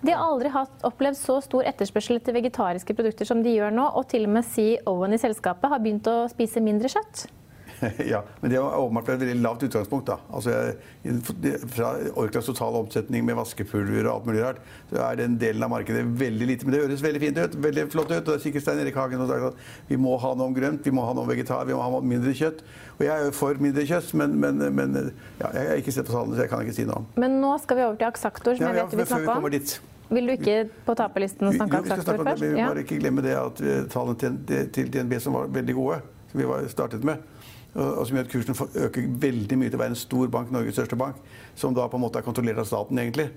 De 0.00 0.14
har 0.14 0.22
aldri 0.24 0.48
opplevd 0.88 1.18
så 1.18 1.40
stor 1.44 1.66
etterspørsel 1.68 2.16
etter 2.16 2.36
vegetariske 2.36 2.94
produkter 2.96 3.28
som 3.28 3.42
de 3.44 3.52
gjør 3.52 3.74
nå, 3.76 3.84
og 3.84 4.08
til 4.08 4.24
og 4.24 4.32
med 4.38 4.48
CEO-en 4.48 5.12
i 5.12 5.20
selskapet 5.20 5.68
har 5.68 5.82
begynt 5.82 6.08
å 6.08 6.24
spise 6.32 6.62
mindre 6.64 6.88
kjøtt. 6.88 7.26
Ja, 8.12 8.22
men 8.40 8.52
det 8.52 8.58
er 8.58 8.64
åpenbart 8.64 9.08
et 9.14 9.22
veldig 9.22 9.42
lavt 9.42 9.64
utgangspunkt. 9.66 10.06
da. 10.10 10.18
Altså, 10.32 10.74
Fra 11.74 11.92
Orklas 12.20 12.48
totale 12.48 12.82
omsetning 12.82 13.24
med 13.26 13.38
vaskepulver 13.38 14.06
og 14.06 14.12
alt 14.14 14.28
mulig 14.28 14.44
rart, 14.44 14.60
så 14.90 15.00
er 15.04 15.20
den 15.22 15.36
delen 15.40 15.64
av 15.64 15.72
markedet 15.72 16.04
veldig 16.20 16.48
lite. 16.52 16.66
Men 16.66 16.76
det 16.76 16.82
høres 16.84 17.04
veldig 17.04 17.22
fint 17.24 17.40
ut. 17.40 17.58
veldig 17.68 17.86
flott 17.92 18.10
ut. 18.10 18.16
og 18.18 18.32
det 18.32 18.38
er 18.38 18.44
sikkert 18.46 18.66
Stein 18.66 18.82
Erik 18.84 18.98
Hagen 19.00 19.22
har 19.22 19.30
sagt 19.30 19.52
at 19.52 19.88
vi 19.88 20.00
må 20.00 20.16
ha 20.20 20.34
noe 20.38 20.54
grønt, 20.56 20.84
vi 20.84 20.94
må 20.94 21.04
ha 21.06 21.14
noe 21.16 21.28
vegetar, 21.28 21.64
vi 21.68 21.76
må 21.76 21.84
ha 21.84 22.00
mindre 22.00 22.34
kjøtt. 22.36 22.64
Og 22.98 23.06
jeg 23.06 23.14
er 23.14 23.28
jo 23.28 23.36
for 23.36 23.62
mindre 23.62 23.86
kjøtt, 23.88 24.12
men, 24.18 24.36
men, 24.40 24.66
men 24.76 24.98
ja, 25.40 25.52
jeg 25.56 25.70
har 25.70 25.78
ikke 25.80 25.94
sett 25.94 26.08
på 26.08 26.16
tallene, 26.16 26.36
så 26.36 26.44
jeg 26.44 26.52
kan 26.52 26.66
ikke 26.66 26.76
si 26.76 26.88
noe 26.88 27.00
om. 27.02 27.08
Men 27.20 27.40
nå 27.40 27.54
skal 27.62 27.80
vi 27.80 27.86
over 27.86 28.00
til 28.00 28.10
Aksaktor, 28.10 28.58
som 28.58 28.66
ja, 28.66 28.74
jeg 28.74 28.90
vet 28.90 28.98
ja, 28.98 29.04
vi 29.04 29.08
snakker 29.14 29.40
om. 29.40 29.88
Vil 30.10 30.26
du 30.26 30.32
ikke 30.34 30.56
på 30.86 30.94
taperlisten 30.98 31.52
snakke 31.54 31.78
om 31.78 31.84
Aksaktor 31.86 32.24
først? 32.24 32.42
Vi 32.42 32.50
må 32.56 32.64
bare 32.66 32.82
ikke 32.82 32.98
glemme 32.98 33.22
det 33.22 33.36
at 33.38 33.60
eh, 33.62 33.84
tallene 33.92 34.66
til 34.74 34.88
DNB 34.90 35.14
som 35.22 35.36
var 35.38 35.52
veldig 35.54 35.76
gode, 35.76 36.00
som 36.32 36.42
vi 36.42 36.72
startet 36.72 37.06
med, 37.06 37.22
og 37.74 38.02
som 38.06 38.16
gjør 38.16 38.26
at 38.26 38.32
kursen 38.32 38.82
øker 38.84 39.08
veldig 39.22 39.58
mye 39.58 39.70
til 39.70 39.78
å 39.78 39.82
være 39.84 39.94
en 39.94 40.00
stor 40.00 40.30
bank, 40.32 40.50
Norges 40.50 40.74
største 40.78 40.98
bank, 40.98 41.20
som 41.54 41.76
da 41.76 41.86
på 41.90 41.98
en 41.98 42.04
måte 42.04 42.18
er 42.18 42.26
kontrollert 42.26 42.62
av 42.62 42.66
staten, 42.66 42.98
egentlig. 42.98 43.28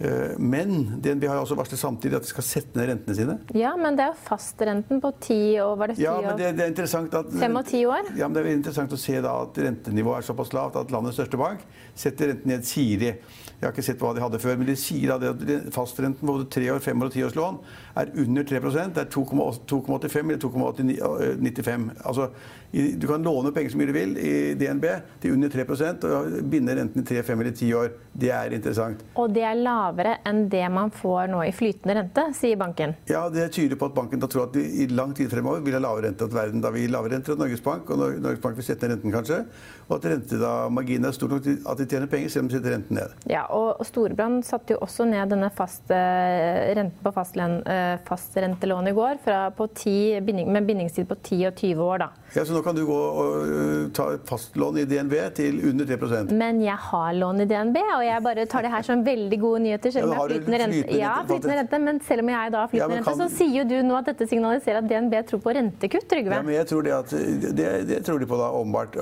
Eh, 0.00 0.38
men 0.38 1.00
DNB 1.02 1.26
har 1.28 1.42
også 1.42 1.56
varslet 1.58 1.80
samtidig 1.80 2.16
at 2.16 2.24
de 2.24 2.30
skal 2.30 2.44
sette 2.46 2.78
ned 2.78 2.88
rentene 2.88 3.16
sine. 3.18 3.34
Ja, 3.52 3.74
men 3.76 3.98
det 3.98 4.06
er 4.06 4.14
jo 4.14 4.22
fastrenten 4.30 5.02
på 5.02 5.10
ti 5.20 5.40
år. 5.60 5.74
Var 5.76 5.92
det 5.92 5.96
ti 5.98 6.06
ja, 6.06 6.14
men 6.24 6.38
det, 6.38 6.54
det 6.56 6.64
er 6.64 6.72
interessant 6.72 7.16
at, 7.20 7.28
fem 7.42 7.60
og 7.60 7.68
ti 7.68 7.82
år? 7.84 8.08
Ja, 8.16 8.30
men 8.30 8.38
det 8.38 8.46
er 8.46 8.56
interessant 8.56 8.96
å 8.96 9.00
se 9.00 9.18
da 9.20 9.34
at 9.42 9.60
rentenivået 9.60 10.22
er 10.22 10.28
såpass 10.30 10.54
lavt 10.56 10.80
at 10.80 10.94
landets 10.94 11.20
største 11.20 11.40
bank 11.40 11.66
setter 12.00 12.32
renten 12.32 12.48
ned 12.48 12.64
sier 12.64 13.02
de. 13.02 13.12
Jeg 13.60 13.66
har 13.66 13.74
ikke 13.74 13.84
sett 13.84 14.00
hva 14.00 14.14
de 14.16 14.22
hadde 14.24 14.40
før, 14.40 14.56
men 14.56 14.70
de 14.70 14.78
sier 14.80 15.12
at 15.12 15.42
fastrenten 15.74 16.22
på 16.22 16.32
både 16.32 16.48
tre 16.48 16.70
år, 16.72 16.80
fem 16.80 17.02
år 17.02 17.10
og 17.10 17.12
ti 17.12 17.26
års 17.26 17.36
lån 17.36 17.58
er 18.00 18.14
under 18.22 18.46
3% 18.48 18.94
Det 18.96 19.02
er 19.02 19.10
2,85 19.12 20.30
eller 20.30 20.40
2,95. 20.40 21.84
Altså, 22.08 22.30
du 22.72 23.06
kan 23.10 23.26
låne 23.26 23.52
penger 23.52 23.74
så 23.74 23.80
mye 23.80 23.90
du 23.90 23.92
vil 23.98 24.16
i 24.16 24.32
DNB 24.56 24.86
til 25.20 25.36
under 25.36 25.52
3% 25.52 26.08
og 26.08 26.40
binde 26.48 26.78
renten 26.78 27.02
i 27.02 27.06
tre, 27.10 27.20
fem 27.26 27.44
eller 27.44 27.52
ti 27.58 27.68
år. 27.76 27.92
Det 28.16 28.30
er 28.32 28.56
interessant. 28.56 29.04
Og 29.20 29.34
det 29.34 29.44
er 29.44 29.60
lavere 29.60 29.89
lavere 29.90 30.18
enn 30.26 30.48
det 30.50 30.64
man 30.72 30.90
får 30.90 31.30
nå 31.30 31.42
i 31.46 31.52
flytende 31.54 31.96
rente, 31.98 32.26
sier 32.36 32.58
banken. 32.60 32.94
Ja, 33.10 33.28
det 33.32 33.50
tyder 33.54 33.76
på 33.76 33.90
at 33.90 33.96
banken 33.96 34.22
da 34.22 34.28
tror 34.30 34.48
at 34.48 34.56
i 34.56 34.86
lang 34.90 35.14
tid 35.16 35.30
fremover 35.30 35.62
vil 35.64 35.76
ha 35.76 35.82
lavere 35.82 36.08
rente. 36.08 36.24
enn 36.24 36.34
verden 36.34 36.62
da 36.62 36.70
vil 36.74 36.90
lavere 36.90 37.16
rente 37.16 37.32
enn 37.32 37.40
Norges 37.40 37.62
Bank, 37.64 37.90
og 37.90 38.20
Norges 38.20 38.42
Bank 38.42 38.56
vil 38.56 38.66
sette 38.66 38.86
ned 38.86 39.00
renten 39.00 39.14
kanskje. 39.14 39.40
Og 39.88 39.96
at 39.98 40.06
rentemarginen 40.12 41.08
er 41.08 41.16
stor 41.16 41.32
nok 41.32 41.42
til 41.42 41.58
at 41.66 41.80
de 41.80 41.86
tjener 41.90 42.10
penger 42.10 42.30
selv 42.30 42.46
om 42.46 42.50
de 42.50 42.58
setter 42.58 42.76
renten 42.76 42.98
ned. 43.00 43.16
Ja, 43.30 43.46
og 43.50 43.82
Storebrand 43.86 44.44
satte 44.46 44.76
jo 44.76 44.80
også 44.84 45.06
ned 45.08 45.32
denne 45.32 45.50
faste 45.54 45.96
eh, 45.96 46.70
renten 46.78 47.02
på 47.02 47.10
eh, 47.10 47.96
fastrentelån 48.06 48.90
i 48.90 48.94
går 48.96 49.20
fra, 49.24 49.40
ti, 49.74 50.20
med 50.20 50.66
bindingstid 50.66 51.08
på 51.08 51.16
10 51.16 51.46
og 51.50 51.54
20 51.54 51.82
år. 51.82 51.98
da. 52.04 52.10
Ja, 52.34 52.44
Så 52.44 52.54
nå 52.54 52.62
kan 52.62 52.76
du 52.76 52.84
gå 52.86 52.94
og 52.94 53.48
uh, 53.50 53.88
ta 53.94 54.06
fastlån 54.28 54.78
i 54.78 54.84
DNB 54.86 55.14
til 55.34 55.58
under 55.66 55.88
3% 55.88 56.30
Men 56.30 56.60
jeg 56.62 56.78
har 56.78 57.16
lån 57.16 57.42
i 57.42 57.46
DNB, 57.50 57.78
og 57.96 58.04
jeg 58.06 58.22
bare 58.22 58.46
tar 58.50 58.66
det 58.66 58.70
her 58.70 58.86
som 58.86 59.02
veldig 59.06 59.38
gode 59.42 59.64
nyheter. 59.70 59.94
Selv 59.94 60.06
om 60.06 60.14
jeg 60.14 60.20
har 60.20 60.32
flytende 60.34 60.60
rente. 60.64 60.98
Ja, 60.98 61.14
flytende 61.26 61.58
rente. 61.62 61.82
Men 61.86 62.00
selv 62.06 62.24
om 62.24 62.32
jeg 62.34 62.54
da 62.54 62.62
har 62.64 62.70
flytende 62.72 62.98
ja, 62.98 63.00
rente, 63.00 63.16
så 63.22 63.28
sier 63.38 63.56
jo 63.60 63.66
du 63.70 63.76
nå 63.88 63.98
at 63.98 64.12
dette 64.12 64.28
signaliserer 64.30 64.82
at 64.82 64.88
DNB 64.90 65.18
tror 65.30 65.42
på 65.44 65.56
rentekutt, 65.56 66.06
Trygve? 66.10 66.38
Ja, 66.38 66.46
men 66.46 66.56
jeg 66.58 66.70
tror 66.70 66.86
det, 66.86 66.94
at, 66.98 67.16
det, 67.60 67.68
det 67.88 68.00
tror 68.06 68.22
de 68.22 68.30
på 68.30 68.40
da, 68.40 68.52
åpenbart. 68.60 69.00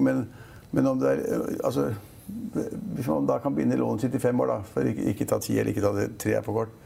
Men, 0.00 0.26
men, 0.70 0.90
om 0.90 1.00
det 1.00 1.14
er 1.14 1.24
altså, 1.64 1.90
Hvis 2.94 3.08
man 3.08 3.26
da 3.26 3.40
kan 3.42 3.54
begynne 3.54 3.78
lånet 3.78 4.06
sitt 4.06 4.14
i 4.14 4.22
fem 4.22 4.40
år, 4.40 4.54
da, 4.54 4.60
for 4.74 4.90
ikke, 4.90 5.08
ikke 5.14 5.30
ta 5.30 5.40
ti 5.42 5.58
eller 5.58 5.74
ikke 5.74 5.86
ta 5.86 6.08
tre 6.18 6.42
for 6.46 6.62
kort, 6.62 6.78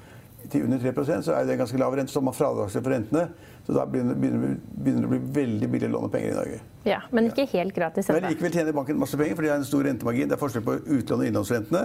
til 0.50 0.64
under 0.64 0.78
3 0.78 1.22
så 1.24 1.32
er 1.32 1.44
det 1.44 1.54
en 1.54 1.58
ganske 1.58 1.78
lav 1.80 1.94
rente. 1.96 2.12
Så 2.12 2.20
man 2.20 2.34
fradragsrett 2.36 2.84
for 2.84 2.92
rentene. 2.92 3.28
Så 3.66 3.72
da 3.72 3.86
begynner, 3.88 4.14
begynner, 4.14 4.58
det 4.76 5.08
å 5.08 5.12
bli 5.14 5.20
veldig 5.38 5.68
billig 5.72 5.88
å 5.88 5.92
låne 5.94 6.10
penger 6.12 6.34
i 6.34 6.36
Norge. 6.36 6.58
Ja, 6.84 7.00
Men 7.10 7.30
ikke 7.30 7.46
helt 7.54 7.74
gratis. 7.76 8.10
Men 8.12 8.26
likevel 8.28 8.52
tjener 8.52 8.76
banken 8.76 9.00
masse 9.00 9.16
penger, 9.16 9.38
for 9.38 9.46
de 9.46 9.52
har 9.54 9.60
en 9.60 9.64
stor 9.64 9.86
rentemargin. 9.88 10.28
Det 10.28 10.36
er 10.36 10.42
forskjell 10.42 10.66
på 10.66 10.76
utlån 10.98 11.24
og 11.24 11.30
innlånsrentene. 11.30 11.84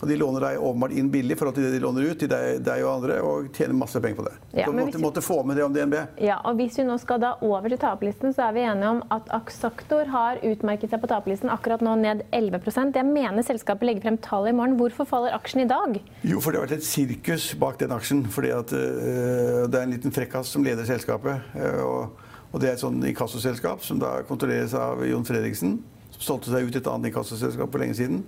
Og 0.00 0.08
de 0.08 0.16
låner 0.16 0.40
deg 0.40 0.62
åpenbart 0.64 0.94
inn 0.96 1.10
billig 1.12 1.36
forhold 1.36 1.58
til 1.58 1.66
det 1.66 1.74
de 1.74 1.80
låner 1.82 2.06
ut 2.08 2.20
til 2.22 2.28
deg, 2.30 2.62
deg, 2.64 2.84
og 2.86 2.90
andre, 2.94 3.18
og 3.20 3.50
tjener 3.52 3.76
masse 3.76 4.00
penger 4.00 4.16
på 4.16 4.24
det. 4.24 4.32
Ja, 4.56 4.64
så 4.64 4.72
måtte, 4.72 4.96
vi 4.96 5.02
måtte 5.02 5.22
få 5.24 5.36
med 5.44 5.60
det 5.60 5.64
om 5.66 5.74
DNB. 5.74 5.96
Ja, 6.24 6.38
og 6.48 6.56
Hvis 6.60 6.78
vi 6.80 6.86
nå 6.88 6.96
skal 7.02 7.20
da 7.20 7.34
over 7.44 7.68
til 7.68 7.80
taperlisten, 7.82 8.32
så 8.36 8.46
er 8.46 8.54
vi 8.56 8.64
enige 8.64 8.94
om 8.94 9.02
at 9.12 9.28
Aksaktor 9.36 10.08
har 10.12 10.40
utmerket 10.46 10.92
seg 10.92 11.02
på 11.02 11.10
taperlisten 11.10 11.52
akkurat 11.52 11.84
nå 11.84 11.98
ned 12.00 12.24
11% 12.36 12.96
Jeg 12.96 13.08
mener 13.08 13.44
selskapet 13.44 13.88
legger 13.88 14.08
frem 14.08 14.18
tallet 14.24 14.54
i 14.54 14.56
morgen. 14.56 14.78
Hvorfor 14.80 15.08
faller 15.08 15.36
aksjen 15.36 15.66
i 15.66 15.68
dag? 15.68 16.00
Jo, 16.24 16.40
for 16.40 16.52
det 16.52 16.62
har 16.62 16.68
vært 16.68 16.80
et 16.80 16.88
sirkus 16.88 17.50
bak 17.60 17.76
den 17.80 17.92
aksjen. 17.92 18.24
fordi 18.30 18.54
at 18.56 18.72
øh, 18.72 19.68
det 19.68 19.76
er 19.76 19.84
en 19.84 19.92
liten 19.92 20.12
frekkas 20.16 20.48
som 20.54 20.64
leder 20.64 20.88
selskapet. 20.88 21.44
Øh, 21.56 21.84
og, 21.84 22.24
og, 22.52 22.60
det 22.60 22.70
er 22.70 22.78
et 22.78 22.84
sånn 22.84 23.02
inkassoselskap 23.04 23.84
som 23.84 24.00
da 24.00 24.22
kontrolleres 24.28 24.72
av 24.74 25.04
Jon 25.04 25.28
Fredriksen. 25.28 25.76
Som 26.16 26.24
solgte 26.24 26.54
seg 26.54 26.68
ut 26.68 26.80
et 26.80 26.88
annet 26.88 27.12
inkassoselskap 27.12 27.68
for 27.68 27.84
lenge 27.84 28.00
siden. 28.00 28.24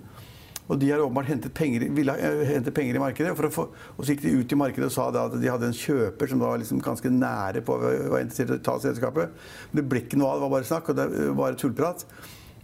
Og 0.71 0.79
de 0.79 0.89
har 0.93 1.01
åpenbart 1.03 1.27
hentet 1.27 1.53
penger, 1.55 1.89
ville 1.91 2.13
eh, 2.15 2.43
hente 2.47 2.71
penger 2.71 2.95
i 2.95 3.01
markedet. 3.01 3.33
Få, 3.51 3.65
og 3.97 4.03
så 4.03 4.13
gikk 4.13 4.23
de 4.23 4.35
ut 4.39 4.53
i 4.55 4.59
markedet 4.59 4.87
og 4.87 4.93
sa 4.95 5.09
at 5.11 5.35
de 5.35 5.49
hadde 5.51 5.67
en 5.67 5.75
kjøper 5.75 6.31
som 6.31 6.43
var 6.43 6.61
liksom 6.61 6.79
ganske 6.83 7.11
nære 7.11 7.63
på 7.67 7.75
være 7.81 8.21
interessert 8.23 8.53
i 8.53 8.59
å 8.61 8.63
ta 8.63 8.77
selskapet. 8.83 9.33
Men 9.71 9.81
det 9.81 9.85
ble 9.91 10.03
ikke 10.05 10.19
noe 10.21 10.31
av 10.31 10.39
det, 10.39 10.45
var 10.45 10.53
bare 10.55 10.69
snakk, 10.69 10.93
og 10.93 10.99
det 10.99 11.09
var 11.11 11.39
bare 11.41 11.59
tullprat. 11.59 12.05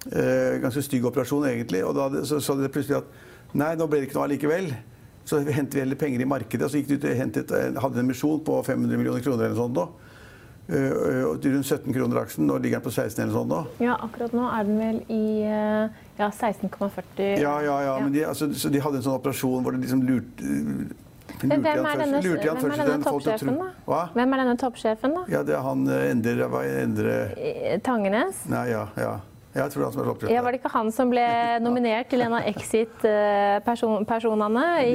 Eh, 0.07 0.59
ganske 0.63 0.85
stygg 0.85 1.09
operasjon, 1.09 1.49
egentlig. 1.49 1.83
Og 1.83 1.97
da 1.97 2.23
så, 2.23 2.39
så 2.43 2.55
det 2.59 2.71
plutselig 2.71 3.01
at 3.01 3.57
nei, 3.59 3.73
nå 3.75 3.89
ble 3.89 3.99
det 3.99 4.09
ikke 4.09 4.19
noe 4.21 4.29
allikevel. 4.29 4.71
Så 5.27 5.43
hentet 5.43 5.75
vi 5.75 5.83
heller 5.83 5.99
penger 5.99 6.23
i 6.23 6.29
markedet. 6.29 6.63
Og 6.65 6.71
så 6.71 6.79
gikk 6.79 6.93
de 6.93 6.99
ut 7.01 7.09
og 7.09 7.19
hentet, 7.19 7.51
hadde 7.83 7.99
en 7.99 8.07
emisjon 8.07 8.39
på 8.47 8.61
500 8.63 8.95
millioner 9.01 9.25
kroner 9.25 9.49
eller 9.49 9.57
noe 9.57 9.65
sånt. 9.65 9.75
Da. 9.75 10.08
Uh, 10.69 11.33
rundt 11.33 11.65
17 11.65 11.93
kroner 11.93 12.19
aksjen. 12.21 12.45
Nå 12.45 12.59
ligger 12.61 12.77
den 12.77 12.85
på 12.85 12.91
16 12.93 13.23
eller 13.23 13.33
sånn 13.33 13.47
nå. 13.49 13.63
Ja, 13.81 13.95
akkurat 14.05 14.35
nå 14.37 14.43
er 14.53 14.67
den 14.67 14.77
vel 14.77 14.99
i 15.09 15.41
uh, 15.49 15.89
ja, 16.19 16.27
16,40. 16.29 17.41
Ja, 17.41 17.55
ja, 17.65 17.77
ja, 17.87 17.95
men 18.03 18.13
de, 18.13 18.21
altså, 18.29 18.51
så 18.53 18.69
de 18.69 18.77
hadde 18.83 18.97
en 19.01 19.05
sånn 19.07 19.17
operasjon 19.17 19.65
hvor 19.65 19.73
de 19.73 19.81
liksom 19.85 20.03
lurte 20.05 20.45
men 21.39 21.61
hvem 21.63 21.85
er 21.85 21.99
denne, 22.01 22.19
er 22.19 23.03
toppsjefen, 23.05 23.55
da? 23.61 23.99
Hvem 24.11 24.33
er 24.33 24.37
denne 24.41 24.55
toppsjefen, 24.59 25.13
da? 25.15 25.21
Ja, 25.31 25.39
Det 25.45 25.53
er 25.55 25.61
han 25.63 25.87
Endre, 25.87 26.47
Endre... 26.81 27.13
Tangenes? 27.85 28.41
Nei, 28.49 28.65
ja, 28.73 28.89
ja. 28.99 29.13
Jeg 29.55 29.71
tror 29.73 29.83
han 29.87 29.93
som 29.93 30.01
er 30.03 30.07
toppsjef. 30.09 30.31
Ja, 30.33 30.41
var 30.45 30.51
det 30.53 30.59
ikke 30.59 30.71
han 30.73 30.91
som 30.93 31.07
ble 31.13 31.25
nominert 31.65 32.07
til 32.11 32.21
en 32.25 32.33
av 32.37 32.41
Exit-personene 32.49 34.65
i 34.85 34.87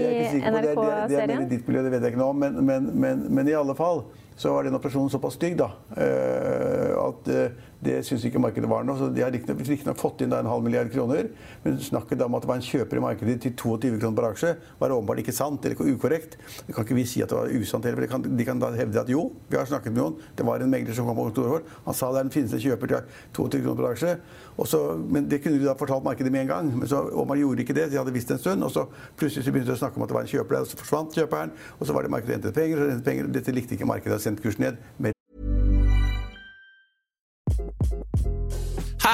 NRK-serien? 0.43 1.09
Det 1.11 1.23
er 1.23 1.33
mer 1.33 1.47
i 1.47 1.49
ditt 1.51 1.65
miljø, 1.71 1.81
det 1.87 1.93
vet 1.95 2.03
jeg 2.05 2.11
ikke 2.15 2.23
noe 2.23 2.35
om, 2.35 2.39
men, 2.45 2.53
men, 2.67 2.83
men, 2.93 3.17
men 3.35 3.45
i 3.51 3.57
alle 3.59 3.75
fall 3.79 3.99
så 4.37 4.53
var 4.53 4.65
den 4.65 4.75
operasjonen 4.75 5.11
såpass 5.11 5.35
stygg 5.39 5.57
da, 5.59 5.71
eh, 5.97 6.93
at 6.99 7.29
eh, 7.29 7.51
det 7.85 7.99
syns 8.07 8.25
ikke 8.29 8.43
markedet 8.43 8.71
var 8.71 8.87
noe. 8.87 8.99
Så 8.99 9.11
de 9.15 9.25
har 9.25 9.35
riktignok 9.35 10.01
fått 10.01 10.25
inn 10.25 10.35
en 10.35 10.49
halv 10.51 10.65
milliard 10.67 10.91
kroner, 10.93 11.29
men 11.65 11.79
snakket 11.83 12.23
om 12.25 12.37
at 12.39 12.45
det 12.45 12.51
var 12.51 12.61
en 12.61 12.67
kjøper 12.67 13.01
i 13.01 13.05
markedet 13.05 13.37
til 13.45 13.55
22 13.61 13.99
kroner 13.99 14.19
per 14.19 14.29
aksje, 14.31 14.55
var 14.81 14.95
åpenbart 14.97 15.23
ikke 15.25 15.37
sant 15.37 15.65
eller 15.65 15.95
ukorrekt. 15.95 16.39
Det 16.67 16.75
kan 16.77 16.87
ikke 16.87 16.99
vi 16.99 17.07
si 17.09 17.23
at 17.25 17.33
det 17.33 17.39
var 17.39 17.53
usant 17.53 17.85
heller. 17.85 18.09
for 18.09 18.29
De 18.41 18.49
kan 18.49 18.63
da 18.63 18.73
hevde 18.77 19.05
at 19.05 19.13
jo, 19.13 19.29
vi 19.51 19.59
har 19.61 19.69
snakket 19.69 19.93
med 19.93 20.03
noen, 20.03 20.19
det 20.37 20.47
var 20.47 20.65
en 20.65 20.71
megler 20.71 20.97
som 20.97 21.09
kom 21.09 21.19
på 21.19 21.29
kontoret 21.31 21.57
vårt, 21.59 21.71
han 21.85 21.95
sa 21.95 22.11
det 22.13 22.23
er 22.23 22.29
den 22.29 22.35
fineste 22.35 22.63
kjøper 22.63 22.93
til 22.93 23.21
22 23.37 23.63
kroner 23.65 23.81
per 23.83 23.91
aksje. 23.93 24.17
Så, 24.65 24.81
men 25.11 25.27
det 25.31 25.43
kunne 25.43 25.59
de 25.59 25.67
da 25.67 25.75
fortalt 25.79 26.05
markedet 26.07 26.33
med 26.33 26.45
en 26.45 26.53
gang. 26.53 26.71
Men 26.79 26.89
så 26.89 27.03
Omar 27.13 27.41
gjorde 27.41 27.65
ikke 27.65 27.75
det, 27.75 27.89
de 27.91 27.99
hadde 27.99 28.15
visst 28.15 28.31
en 28.31 28.39
stund. 28.39 28.63
Og 28.63 28.71
så 28.71 28.87
plutselig 29.19 29.47
så 29.47 29.55
begynte 29.55 29.73
de 29.73 29.79
å 29.79 29.83
snakke 29.83 29.99
om 29.99 30.07
at 30.07 30.13
det 30.13 30.19
var 30.19 30.29
en 30.29 30.31
kjøper 30.31 30.59
der, 30.59 30.67
og 30.67 30.71
så 30.71 30.79
forsvant 30.79 31.19
kjøperen. 31.19 31.57
Og 31.81 31.89
så 31.89 31.97
var 31.97 32.07
det 32.07 32.15
markedet 32.15 32.39
hentet 32.39 32.55
penger, 32.55 32.79
og 32.79 32.95
hentet 32.95 33.11
penger. 33.11 33.35
Dette 33.35 33.57
likte 33.57 33.79
ikke 33.79 33.91
markedet, 33.91 34.17
har 34.19 34.25
sendt 34.29 34.45
kursen 34.45 34.69
ned. 34.69 35.14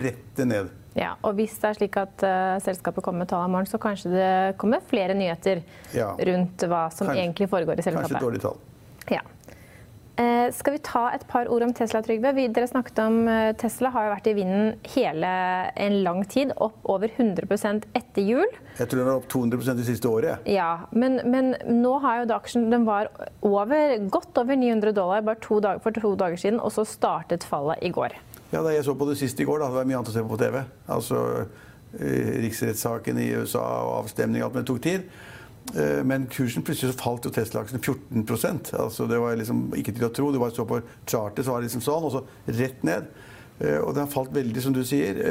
Rette 0.00 0.46
ned. 0.48 0.70
Ja, 0.96 1.14
og 1.24 1.36
hvis 1.38 1.54
det 1.60 1.70
er 1.70 1.78
slik 1.78 1.96
at 2.00 2.24
uh, 2.26 2.56
selskapet 2.64 3.04
kommer 3.04 3.24
med 3.24 3.30
tall 3.32 3.46
i 3.46 3.52
morgen, 3.52 3.68
så 3.68 3.80
kanskje 3.80 4.12
det 4.12 4.32
kommer 4.60 4.82
flere 4.88 5.16
nyheter 5.16 5.62
ja. 5.96 6.12
rundt 6.16 6.64
hva 6.68 6.88
som 6.92 7.08
kanskje, 7.08 7.22
egentlig 7.22 7.48
foregår 7.52 7.80
i 7.80 7.86
selskapet. 7.86 8.12
Kanskje 8.12 8.26
dårlige 8.26 8.44
tall. 8.44 8.60
Ja. 9.12 9.22
Uh, 10.12 10.52
skal 10.52 10.74
vi 10.76 10.82
ta 10.84 11.06
et 11.16 11.22
par 11.30 11.48
ord 11.48 11.64
om 11.64 11.70
Tesla, 11.72 12.02
Trygve? 12.04 12.34
Vi, 12.36 12.44
dere 12.52 12.68
snakket 12.68 12.98
om 13.00 13.22
uh, 13.24 13.54
Tesla 13.56 13.88
har 13.94 14.04
jo 14.04 14.12
vært 14.12 14.28
i 14.28 14.34
vinden 14.36 14.74
hele 14.92 15.30
en 15.86 15.96
lang 16.04 16.20
tid. 16.28 16.52
Opp 16.60 16.84
over 16.92 17.08
100% 17.08 17.88
etter 17.96 18.28
jul. 18.28 18.58
Jeg 18.76 18.90
tror 18.90 19.00
den 19.00 19.08
var 19.08 19.22
opp 19.22 19.30
200% 19.32 19.80
det 19.80 19.88
siste 19.88 20.12
året. 20.12 20.44
Ja, 20.52 20.84
men, 20.92 21.22
men, 21.32 21.54
nå 21.80 21.94
har 22.04 22.20
jo 22.20 22.28
da 22.28 22.40
aksjen 22.42 22.68
Den 22.72 22.84
var 22.88 23.08
over, 23.40 23.96
godt 24.12 24.36
over 24.44 24.60
900 24.60 24.92
dollar 24.96 25.24
bare 25.24 25.40
to 25.40 25.62
dager, 25.64 25.80
for 25.84 25.96
to 25.96 26.12
dager 26.20 26.44
siden, 26.44 26.60
og 26.60 26.76
så 26.76 26.84
startet 26.88 27.48
fallet 27.48 27.80
i 27.80 27.92
går. 27.96 28.20
Ja, 28.52 28.60
da 28.60 28.72
Jeg 28.72 28.84
så 28.84 28.94
på 28.94 29.08
det 29.08 29.18
sist 29.20 29.40
i 29.40 29.44
går. 29.48 29.58
da, 29.58 29.66
Det 29.66 29.78
var 29.80 29.88
mye 29.88 29.98
annet 29.98 30.12
å 30.12 30.12
se 30.12 30.22
på 30.22 30.34
på 30.34 30.40
TV. 30.40 30.62
Altså 30.92 31.20
eh, 31.98 32.32
Riksrettssaken 32.44 33.18
i 33.18 33.30
USA 33.40 33.62
og 33.62 34.04
avstemning 34.04 34.42
og 34.42 34.50
alt, 34.50 34.54
men 34.54 34.64
det 34.64 34.70
tok 34.70 34.82
tid. 34.84 35.06
Eh, 35.72 36.02
men 36.04 36.26
kursen 36.28 36.64
plutselig 36.66 36.92
så 36.92 37.00
falt 37.00 37.24
jo 37.24 37.32
Tesla-aksjen 37.32 37.80
14% 37.80 38.72
altså 38.74 39.06
Det 39.06 39.20
var 39.22 39.36
liksom 39.38 39.70
ikke 39.78 39.94
til 39.96 40.04
å 40.08 40.12
tro. 40.12 40.30
Du 40.32 40.38
bare 40.42 40.52
så 40.52 40.68
på 40.68 40.82
chartet, 41.06 41.46
så 41.46 41.54
var 41.54 41.62
det 41.62 41.70
liksom 41.70 41.84
sånn, 41.86 42.04
og 42.04 42.12
så 42.12 42.60
rett 42.60 42.84
ned. 42.84 43.08
Eh, 43.58 43.78
og 43.80 43.94
den 43.94 44.04
har 44.04 44.12
falt 44.12 44.34
veldig, 44.36 44.62
som 44.62 44.76
du 44.76 44.84
sier. 44.84 45.22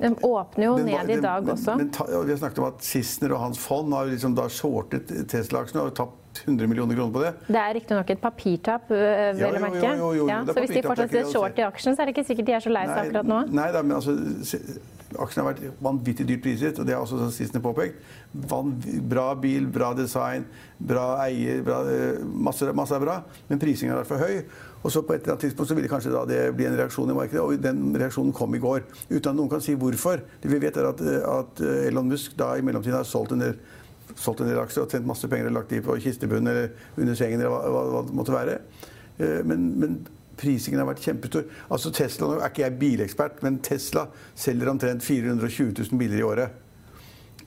Den 0.00 0.14
åpner 0.24 0.64
jo 0.64 0.76
den, 0.78 0.86
ned 0.94 1.10
i 1.10 1.20
dag 1.20 1.44
også. 1.44 1.74
Men, 1.76 1.90
men, 1.90 2.22
vi 2.24 2.32
har 2.32 2.38
snakket 2.40 2.62
om 2.62 2.70
at 2.70 2.86
Sissener 2.86 3.34
og 3.34 3.42
hans 3.42 3.58
fond 3.60 3.92
har 3.92 4.08
liksom 4.08 4.38
da 4.38 4.46
shortet 4.48 5.10
Tesla-aksjene 5.28 5.90
og 5.90 5.96
tapt 5.98 6.19
100 6.44 6.70
millioner 6.70 6.94
kroner 6.96 7.12
på 7.14 7.24
det. 7.24 7.32
Det 7.48 7.58
er 7.60 7.74
riktignok 7.76 8.14
et 8.14 8.22
papirtap, 8.22 8.88
vel 8.90 9.58
å 9.58 9.64
merke. 9.66 9.90
Ja, 10.30 10.40
så 10.46 10.56
hvis 10.60 10.76
de 10.76 10.84
fortsatt 10.86 11.10
sitter 11.10 11.28
short 11.32 11.58
i 11.60 11.66
aksjen, 11.66 11.96
så 11.96 12.04
er 12.04 12.10
det 12.10 12.16
ikke 12.16 12.28
sikkert 12.30 12.48
de 12.48 12.56
er 12.56 12.64
så 12.64 12.72
lei 12.72 12.86
seg 12.88 13.02
akkurat 13.08 13.30
nå? 13.34 13.42
Nei 13.60 13.68
da, 13.74 13.84
men 13.84 13.98
altså 13.98 14.16
Aksjen 15.18 15.42
har 15.42 15.48
vært 15.50 15.80
vanvittig 15.82 16.22
dyrt 16.28 16.42
priset, 16.44 16.76
og 16.78 16.86
det 16.86 16.94
har 16.94 17.02
også 17.02 17.30
Sissener 17.34 17.62
påpekt. 17.64 17.98
Bra 18.30 19.32
bil, 19.34 19.66
bra 19.66 19.90
design, 19.98 20.44
bra 20.78 21.24
eier, 21.24 21.64
bra, 21.66 21.80
eh, 21.90 22.20
masse, 22.22 22.68
masse 22.76 22.94
er 22.94 23.02
bra, 23.02 23.16
men 23.48 23.58
prisingen 23.58 23.94
har 23.94 24.04
vært 24.04 24.12
for 24.12 24.22
høy. 24.22 24.44
Og 24.84 24.92
så 24.94 25.02
på 25.02 25.12
et 25.12 25.24
eller 25.24 25.34
annet 25.34 25.48
tidspunkt 25.48 25.68
så 25.68 25.74
ville 25.74 25.90
kanskje 25.90 26.14
det 26.30 26.38
bli 26.56 26.68
en 26.68 26.78
reaksjon 26.78 27.10
i 27.10 27.16
markedet, 27.16 27.42
og 27.42 27.58
den 27.60 27.90
reaksjonen 27.98 28.32
kom 28.32 28.54
i 28.54 28.62
går. 28.62 28.86
Uten 29.10 29.32
at 29.32 29.36
noen 29.36 29.50
kan 29.50 29.60
si 29.60 29.74
hvorfor. 29.74 30.22
Det 30.40 30.50
vi 30.50 30.62
vet 30.62 30.78
er 30.78 30.92
at, 30.92 31.02
at 31.02 31.60
Elon 31.90 32.08
Musk 32.08 32.38
da 32.38 32.54
i 32.56 32.62
mellomtiden 32.62 32.96
har 32.96 33.04
solgt 33.04 33.34
en 33.34 33.42
del 33.42 33.58
solgt 34.20 34.44
en 34.44 34.50
del 34.50 34.60
aksjer 34.62 34.84
og 34.84 34.94
tjent 34.94 35.08
masse 35.08 35.28
penger 35.30 35.50
og 35.50 35.58
lagt 35.58 35.74
de 35.74 35.82
på 35.84 35.98
kistebunnen 36.04 36.52
eller 36.52 36.96
under 37.00 37.18
sengen 37.18 37.42
eller 37.42 37.52
hva, 37.52 37.84
hva, 37.94 38.02
det 38.06 38.16
måtte 38.16 38.34
være. 38.34 38.56
Eh, 39.18 39.38
men, 39.48 39.68
men, 39.80 40.00
prisingen 40.40 40.80
har 40.80 40.86
vært 40.88 41.04
kjempestor. 41.04 41.42
Altså 41.68 41.90
Tesla, 41.92 42.30
Nå 42.30 42.38
er 42.40 42.48
ikke 42.48 42.62
jeg 42.62 42.76
bilekspert, 42.80 43.42
men 43.44 43.58
Tesla 43.60 44.06
selger 44.32 44.70
omtrent 44.72 45.04
420 45.04 45.74
000 45.82 46.00
biler 46.00 46.22
i 46.22 46.24
året. 46.24 46.54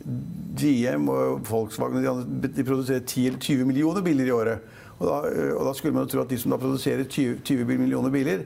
GM 0.03 1.07
og 1.09 1.39
Volkswagen 1.47 2.03
de, 2.03 2.11
andre, 2.11 2.51
de 2.53 2.65
produserer 2.67 3.01
10 3.01 3.23
eller 3.31 3.41
20 3.41 3.65
millioner 3.65 4.05
biler 4.05 4.29
i 4.29 4.35
året. 4.35 4.67
Og 5.03 5.09
da, 5.09 5.47
og 5.57 5.65
da, 5.67 5.73
skulle 5.75 5.95
man 5.95 6.05
jo 6.05 6.13
tro 6.13 6.21
at 6.23 6.29
de 6.31 6.37
som 6.39 6.53
da 6.53 6.57
produserer 6.61 7.03
20, 7.03 7.41
20, 7.43 7.65
millioner 7.67 8.11
biler, 8.13 8.45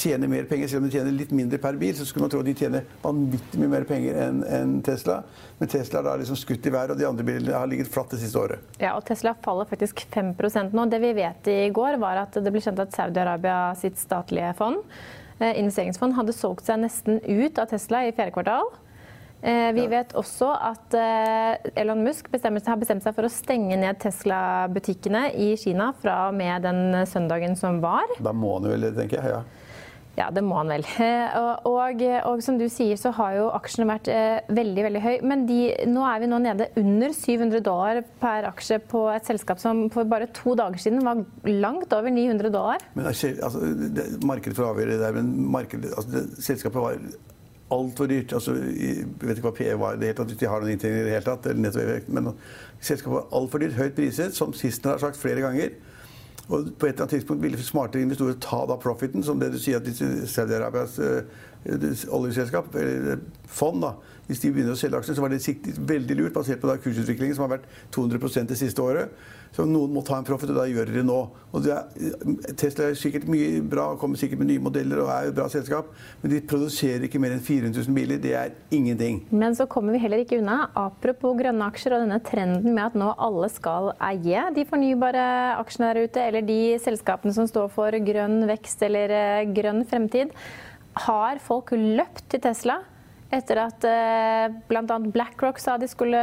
tjener 0.00 0.30
mer 0.30 0.46
penger. 0.48 0.70
Selv 0.70 0.82
om 0.82 0.88
de 0.88 0.96
tjener 0.96 1.12
litt 1.12 1.34
mindre 1.36 1.60
per 1.60 1.76
bil, 1.80 1.92
så 1.98 2.06
skulle 2.08 2.24
man 2.24 2.32
tro 2.32 2.40
at 2.40 2.48
de 2.48 2.54
tjener 2.56 2.86
vanvittig 3.02 3.60
mye 3.60 3.72
mer 3.74 3.84
penger 3.88 4.20
enn 4.24 4.40
en 4.48 4.74
Tesla. 4.86 5.18
Men 5.60 5.72
Tesla 5.72 6.00
er 6.00 6.08
da 6.08 6.14
liksom 6.22 6.38
skutt 6.40 6.68
i 6.68 6.72
været, 6.72 6.94
og 6.94 7.00
de 7.00 7.08
andre 7.08 7.26
bilene 7.28 7.56
har 7.56 7.68
ligget 7.68 7.92
flatt 7.92 8.14
det 8.16 8.22
siste 8.22 8.40
året. 8.40 8.70
Ja, 8.80 8.94
og 8.96 9.04
Tesla 9.08 9.34
faller 9.44 9.68
faktisk 9.68 10.06
5% 10.14 10.72
nå. 10.76 10.86
Det 10.92 11.02
vi 11.04 11.12
vet 11.20 11.52
i 11.52 11.58
går, 11.76 11.98
var 12.00 12.22
at 12.24 12.40
det 12.40 12.54
ble 12.54 12.64
kjent 12.64 12.80
at 12.80 12.96
Saudi-Arabia 12.96 13.58
sitt 13.80 14.00
statlige 14.00 14.54
fond, 14.56 14.80
eh, 15.40 15.52
investeringsfond, 15.60 16.16
hadde 16.16 16.36
solgt 16.36 16.68
seg 16.70 16.80
nesten 16.86 17.20
ut 17.20 17.60
av 17.60 17.68
Tesla 17.74 18.06
i 18.06 18.16
fjerde 18.16 18.32
kvartal. 18.38 18.72
Eh, 19.42 19.70
vi 19.74 19.88
vet 19.90 20.14
også 20.18 20.52
at 20.54 20.94
eh, 20.94 21.72
Elon 21.82 22.04
Musk 22.06 22.28
har 22.30 22.78
bestemt 22.78 23.02
seg 23.02 23.16
for 23.16 23.26
å 23.26 23.32
stenge 23.32 23.78
ned 23.80 23.98
Tesla-butikkene 24.02 25.32
i 25.34 25.52
Kina 25.58 25.90
fra 25.98 26.28
og 26.28 26.38
med 26.38 26.62
den 26.62 27.02
søndagen 27.10 27.58
som 27.58 27.82
var. 27.82 28.06
Da 28.22 28.30
må 28.30 28.56
han 28.58 28.70
vel, 28.70 28.92
tenker 28.94 29.18
jeg. 29.18 29.34
ja. 29.34 29.42
Ja, 30.12 30.26
det 30.28 30.42
må 30.44 30.58
han 30.58 30.68
vel. 30.68 30.84
Eh, 31.00 31.36
og, 31.40 31.64
og, 31.70 32.02
og, 32.28 32.42
som 32.44 32.58
du 32.60 32.66
sier, 32.70 32.98
så 33.00 33.14
har 33.16 33.36
jo 33.38 33.46
aksjene 33.56 33.88
vært 33.88 34.10
eh, 34.12 34.42
veldig 34.52 34.84
veldig 34.86 35.02
høy. 35.02 35.14
Men 35.26 35.46
de, 35.48 35.58
nå 35.88 36.04
er 36.04 36.20
vi 36.20 36.28
nå 36.28 36.40
nede 36.44 36.68
under 36.78 37.14
700 37.16 37.64
dollar 37.64 38.02
per 38.20 38.46
aksje 38.50 38.78
på 38.92 39.06
et 39.14 39.28
selskap 39.28 39.62
som 39.62 39.86
for 39.92 40.08
bare 40.08 40.28
to 40.36 40.54
dager 40.58 40.82
siden 40.82 41.00
var 41.06 41.24
langt 41.48 41.96
over 41.96 42.12
900 42.12 42.52
dollar. 42.52 42.84
Men 42.98 43.08
altså, 43.08 43.32
det, 43.72 44.10
Markedet 44.28 44.58
får 44.58 44.68
avgjøre 44.74 44.94
det 44.94 45.02
der, 45.06 45.16
men 45.16 45.32
markedet, 45.56 45.94
altså, 45.96 46.12
det, 46.12 46.44
selskapet 46.44 46.84
var 46.84 47.00
altfor 47.72 48.10
dyrt. 48.10 48.34
Altså, 48.36 48.56
jeg 48.56 49.06
vet 49.22 49.38
ikke 49.38 49.48
hva 49.48 49.54
PE 49.56 49.78
var 49.80 49.96
det 50.00 50.10
hele 50.10 50.18
tatt, 50.20 50.34
de 50.40 50.50
har 50.50 50.62
noen 50.62 50.74
inntjening 50.74 51.02
i 51.02 51.06
det 51.08 51.16
hele 51.16 51.26
tatt. 51.26 51.48
eller 51.50 51.64
nettoeffekt, 51.66 52.12
Men 52.12 52.32
selskapet 52.80 53.16
var 53.16 53.40
altfor 53.40 53.62
dyrt, 53.62 53.78
høyt 53.78 53.96
priset, 53.96 54.36
som 54.36 54.52
Sistner 54.56 54.96
har 54.96 55.02
sagt 55.06 55.20
flere 55.20 55.44
ganger. 55.44 55.74
Og 56.48 56.72
på 56.78 56.86
et 56.86 56.92
eller 56.92 57.04
annet 57.04 57.14
tidspunkt 57.16 57.42
ville 57.42 57.58
smartere 57.64 58.02
investorer 58.02 58.38
ta 58.42 58.64
da 58.66 58.76
profiten, 58.76 59.22
som 59.22 59.38
det 59.40 59.52
du 59.54 59.58
sier 59.62 59.78
at 59.78 59.86
Saudi-Arabias 60.28 60.98
uh, 60.98 61.22
oljeselskap, 62.12 62.74
eller 62.74 63.22
fond, 63.46 63.80
da, 63.84 63.94
hvis 64.26 64.42
de 64.42 64.50
begynner 64.50 64.74
å 64.74 64.80
selge 64.80 64.98
aksjer, 64.98 65.16
så 65.16 65.22
var 65.22 65.32
det 65.32 65.76
veldig 65.92 66.18
lurt, 66.18 66.34
basert 66.34 66.60
på 66.60 66.70
da 66.70 66.76
kursutviklingen 66.82 67.36
som 67.38 67.46
har 67.46 67.56
vært 67.56 67.70
200 67.94 68.48
det 68.50 68.58
siste 68.58 68.82
året. 68.82 69.14
Så 69.52 69.66
noen 69.68 69.92
må 69.92 70.00
ta 70.06 70.16
en 70.16 70.24
profit, 70.24 70.50
og 70.52 70.56
da 70.56 70.64
gjør 70.70 70.88
de 70.88 70.94
det 70.96 71.04
nå. 71.04 71.18
Er, 71.60 72.54
Tesla 72.56 72.88
er 72.88 72.96
sikkert 72.96 73.26
mye 73.28 73.60
bra, 73.68 73.90
kommer 74.00 74.16
sikkert 74.20 74.40
med 74.40 74.48
nye 74.48 74.62
modeller 74.64 75.02
og 75.02 75.10
er 75.12 75.28
et 75.28 75.36
bra 75.36 75.44
selskap, 75.52 75.90
men 76.22 76.32
de 76.32 76.40
produserer 76.48 77.04
ikke 77.04 77.20
mer 77.20 77.34
enn 77.34 77.44
400 77.44 77.76
000 77.84 77.96
biler. 77.98 78.20
Det 78.22 78.32
er 78.38 78.54
ingenting. 78.72 79.20
Men 79.28 79.56
så 79.58 79.68
kommer 79.68 79.92
vi 79.92 80.00
heller 80.00 80.24
ikke 80.24 80.40
unna, 80.40 80.70
apropos 80.80 81.36
grønne 81.36 81.68
aksjer 81.68 81.98
og 81.98 82.06
denne 82.06 82.20
trenden 82.24 82.72
med 82.72 82.86
at 82.86 82.96
nå 82.96 83.10
alle 83.20 83.50
skal 83.52 83.92
eie 84.08 84.46
de 84.56 84.64
fornybare 84.68 85.26
aksjene 85.60 85.92
der 85.92 86.06
ute, 86.06 86.24
eller 86.30 86.48
de 86.48 86.60
selskapene 86.80 87.36
som 87.36 87.48
står 87.50 87.68
for 87.76 88.02
grønn 88.08 88.46
vekst 88.48 88.86
eller 88.88 89.16
eh, 89.18 89.50
grønn 89.52 89.84
fremtid. 89.88 90.32
Har 91.04 91.40
folk 91.44 91.74
løpt 91.76 92.24
til 92.32 92.40
Tesla? 92.44 92.80
Etter 93.32 93.60
at 93.62 93.84
eh, 93.88 94.54
bl.a. 94.68 94.98
BlackRock 95.14 95.60
sa 95.62 95.78
de 95.80 95.88
skulle 95.90 96.18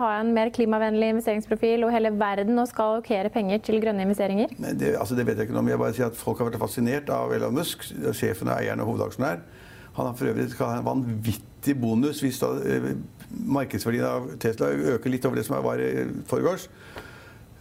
ha 0.00 0.10
en 0.18 0.32
mer 0.36 0.50
klimavennlig 0.54 1.12
investeringsprofil, 1.14 1.84
og 1.86 1.92
hele 1.94 2.12
verden 2.16 2.56
nå 2.56 2.64
skal 2.70 2.94
allokere 2.96 3.32
penger 3.34 3.60
til 3.66 3.80
grønne 3.82 4.06
investeringer? 4.06 4.54
Det, 4.56 4.94
altså 5.00 5.18
det 5.18 5.26
vet 5.28 5.38
jeg 5.40 5.48
ikke 5.48 5.58
noe 5.58 5.64
om. 5.66 5.72
Jeg 5.74 5.82
bare 5.82 5.96
sier 5.96 6.08
at 6.08 6.18
Folk 6.18 6.40
har 6.40 6.48
vært 6.48 6.62
fascinert 6.62 7.12
av 7.12 7.34
Elon 7.36 7.56
Musk, 7.56 7.84
sjefen 8.16 8.50
og 8.50 8.56
eieren 8.56 8.82
og 8.84 8.94
hovedaksjonær. 8.94 9.44
Han 9.94 10.08
har 10.08 10.16
for 10.18 10.26
øvrig 10.26 10.48
en 10.50 10.86
vanvittig 10.88 11.76
bonus 11.78 12.22
hvis 12.24 12.40
da, 12.42 12.50
eh, 12.66 12.94
markedsverdien 13.30 14.06
av 14.08 14.32
Tesla 14.42 14.72
øker 14.96 15.12
litt 15.12 15.26
over 15.28 15.38
det 15.38 15.46
som 15.46 15.60
var 15.62 15.82
i 15.82 16.08
forgårs. 16.30 16.68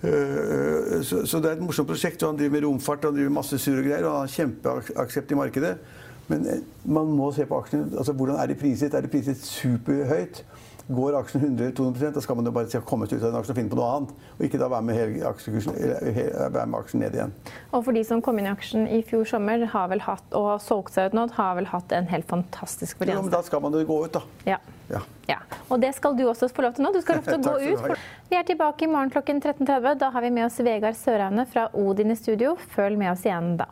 Uh, 0.03 0.99
så, 0.99 1.21
så, 1.23 1.39
det 1.39 1.47
er 1.47 1.53
et 1.55 1.61
morsomt 1.63 1.87
prosjekt. 1.87 2.25
Han 2.27 2.35
driver 2.35 2.57
med 2.57 2.65
romfart 2.65 3.05
og 3.07 3.13
driver 3.15 3.31
masse 3.31 3.55
surre 3.63 3.85
greier. 3.85 4.03
og 4.03 4.17
Han 4.17 4.25
har 4.25 4.33
kjempeaksept 4.33 5.31
i 5.31 5.37
markedet. 5.39 5.77
Men 6.31 6.45
eh, 6.47 6.61
man 6.85 7.11
må 7.11 7.31
se 7.35 7.45
på 7.47 7.59
aksjene. 7.59 7.91
altså 7.97 8.13
Hvordan 8.13 8.39
er 8.39 8.51
de 8.51 8.59
priset? 8.59 8.93
Er 8.93 9.01
de 9.01 9.11
priset 9.11 9.39
superhøyt? 9.43 10.43
Går 10.83 11.15
aksjen 11.15 11.45
100-200% 11.47 12.11
da 12.11 12.21
skal 12.21 12.35
man 12.35 12.47
jo 12.47 12.51
bare 12.51 12.67
komme 12.67 12.83
komme 12.89 13.05
ut 13.07 13.13
av 13.15 13.29
den 13.29 13.37
aksjen 13.39 13.53
og 13.53 13.59
finne 13.61 13.71
på 13.71 13.77
noe 13.79 13.91
annet. 13.95 14.09
Og 14.35 14.41
ikke 14.43 14.59
da 14.59 14.67
være 14.67 14.83
med, 14.83 14.97
være 16.51 16.65
med 16.67 16.75
aksjen 16.81 17.03
ned 17.05 17.15
igjen. 17.15 17.31
Og 17.71 17.85
for 17.85 17.95
de 17.95 18.03
som 18.07 18.23
kom 18.25 18.41
inn 18.41 18.49
i 18.49 18.51
aksjen 18.51 18.89
i 18.91 18.99
fjor 19.07 19.23
sommer 19.29 19.63
har 19.71 19.87
vel 19.93 20.03
hatt, 20.03 20.25
og 20.35 20.49
har 20.49 20.59
solgt 20.63 20.97
seg 20.97 21.07
ut 21.07 21.15
nå, 21.15 21.25
har 21.37 21.55
vel 21.59 21.69
hatt 21.71 21.95
en 21.95 22.11
helt 22.11 22.27
fantastisk 22.27 22.99
fortjeneste. 22.99 23.21
Ja, 23.21 23.29
men 23.29 23.35
da 23.37 23.41
skal 23.47 23.63
man 23.63 23.79
jo 23.79 23.85
gå 23.87 23.99
ut, 24.03 24.19
da. 24.19 24.23
Ja. 24.49 24.59
ja. 24.91 25.01
ja. 25.31 25.39
Og 25.69 25.79
det 25.79 25.93
skal 25.95 26.19
du 26.19 26.25
også 26.27 26.51
få 26.51 26.67
lov 26.67 26.75
til 26.75 26.83
nå. 26.83 26.91
Du 26.91 26.99
skal 27.05 27.23
få 27.23 27.31
lov 27.37 27.47
til 27.47 27.53
å 27.55 27.83
gå 27.87 27.95
ut. 27.95 28.07
Vi 28.27 28.39
er 28.41 28.47
tilbake 28.51 28.83
i 28.83 28.91
morgen 28.91 29.13
klokken 29.13 29.39
13.30. 29.39 29.93
Da 30.03 30.11
har 30.11 30.27
vi 30.27 30.35
med 30.35 30.49
oss 30.49 30.59
Vegard 30.59 30.99
Søraune 30.99 31.47
fra 31.47 31.69
Odin 31.79 32.11
i 32.11 32.19
studio. 32.19 32.57
Følg 32.75 32.99
med 32.99 33.15
oss 33.15 33.23
igjen 33.23 33.55
da. 33.63 33.71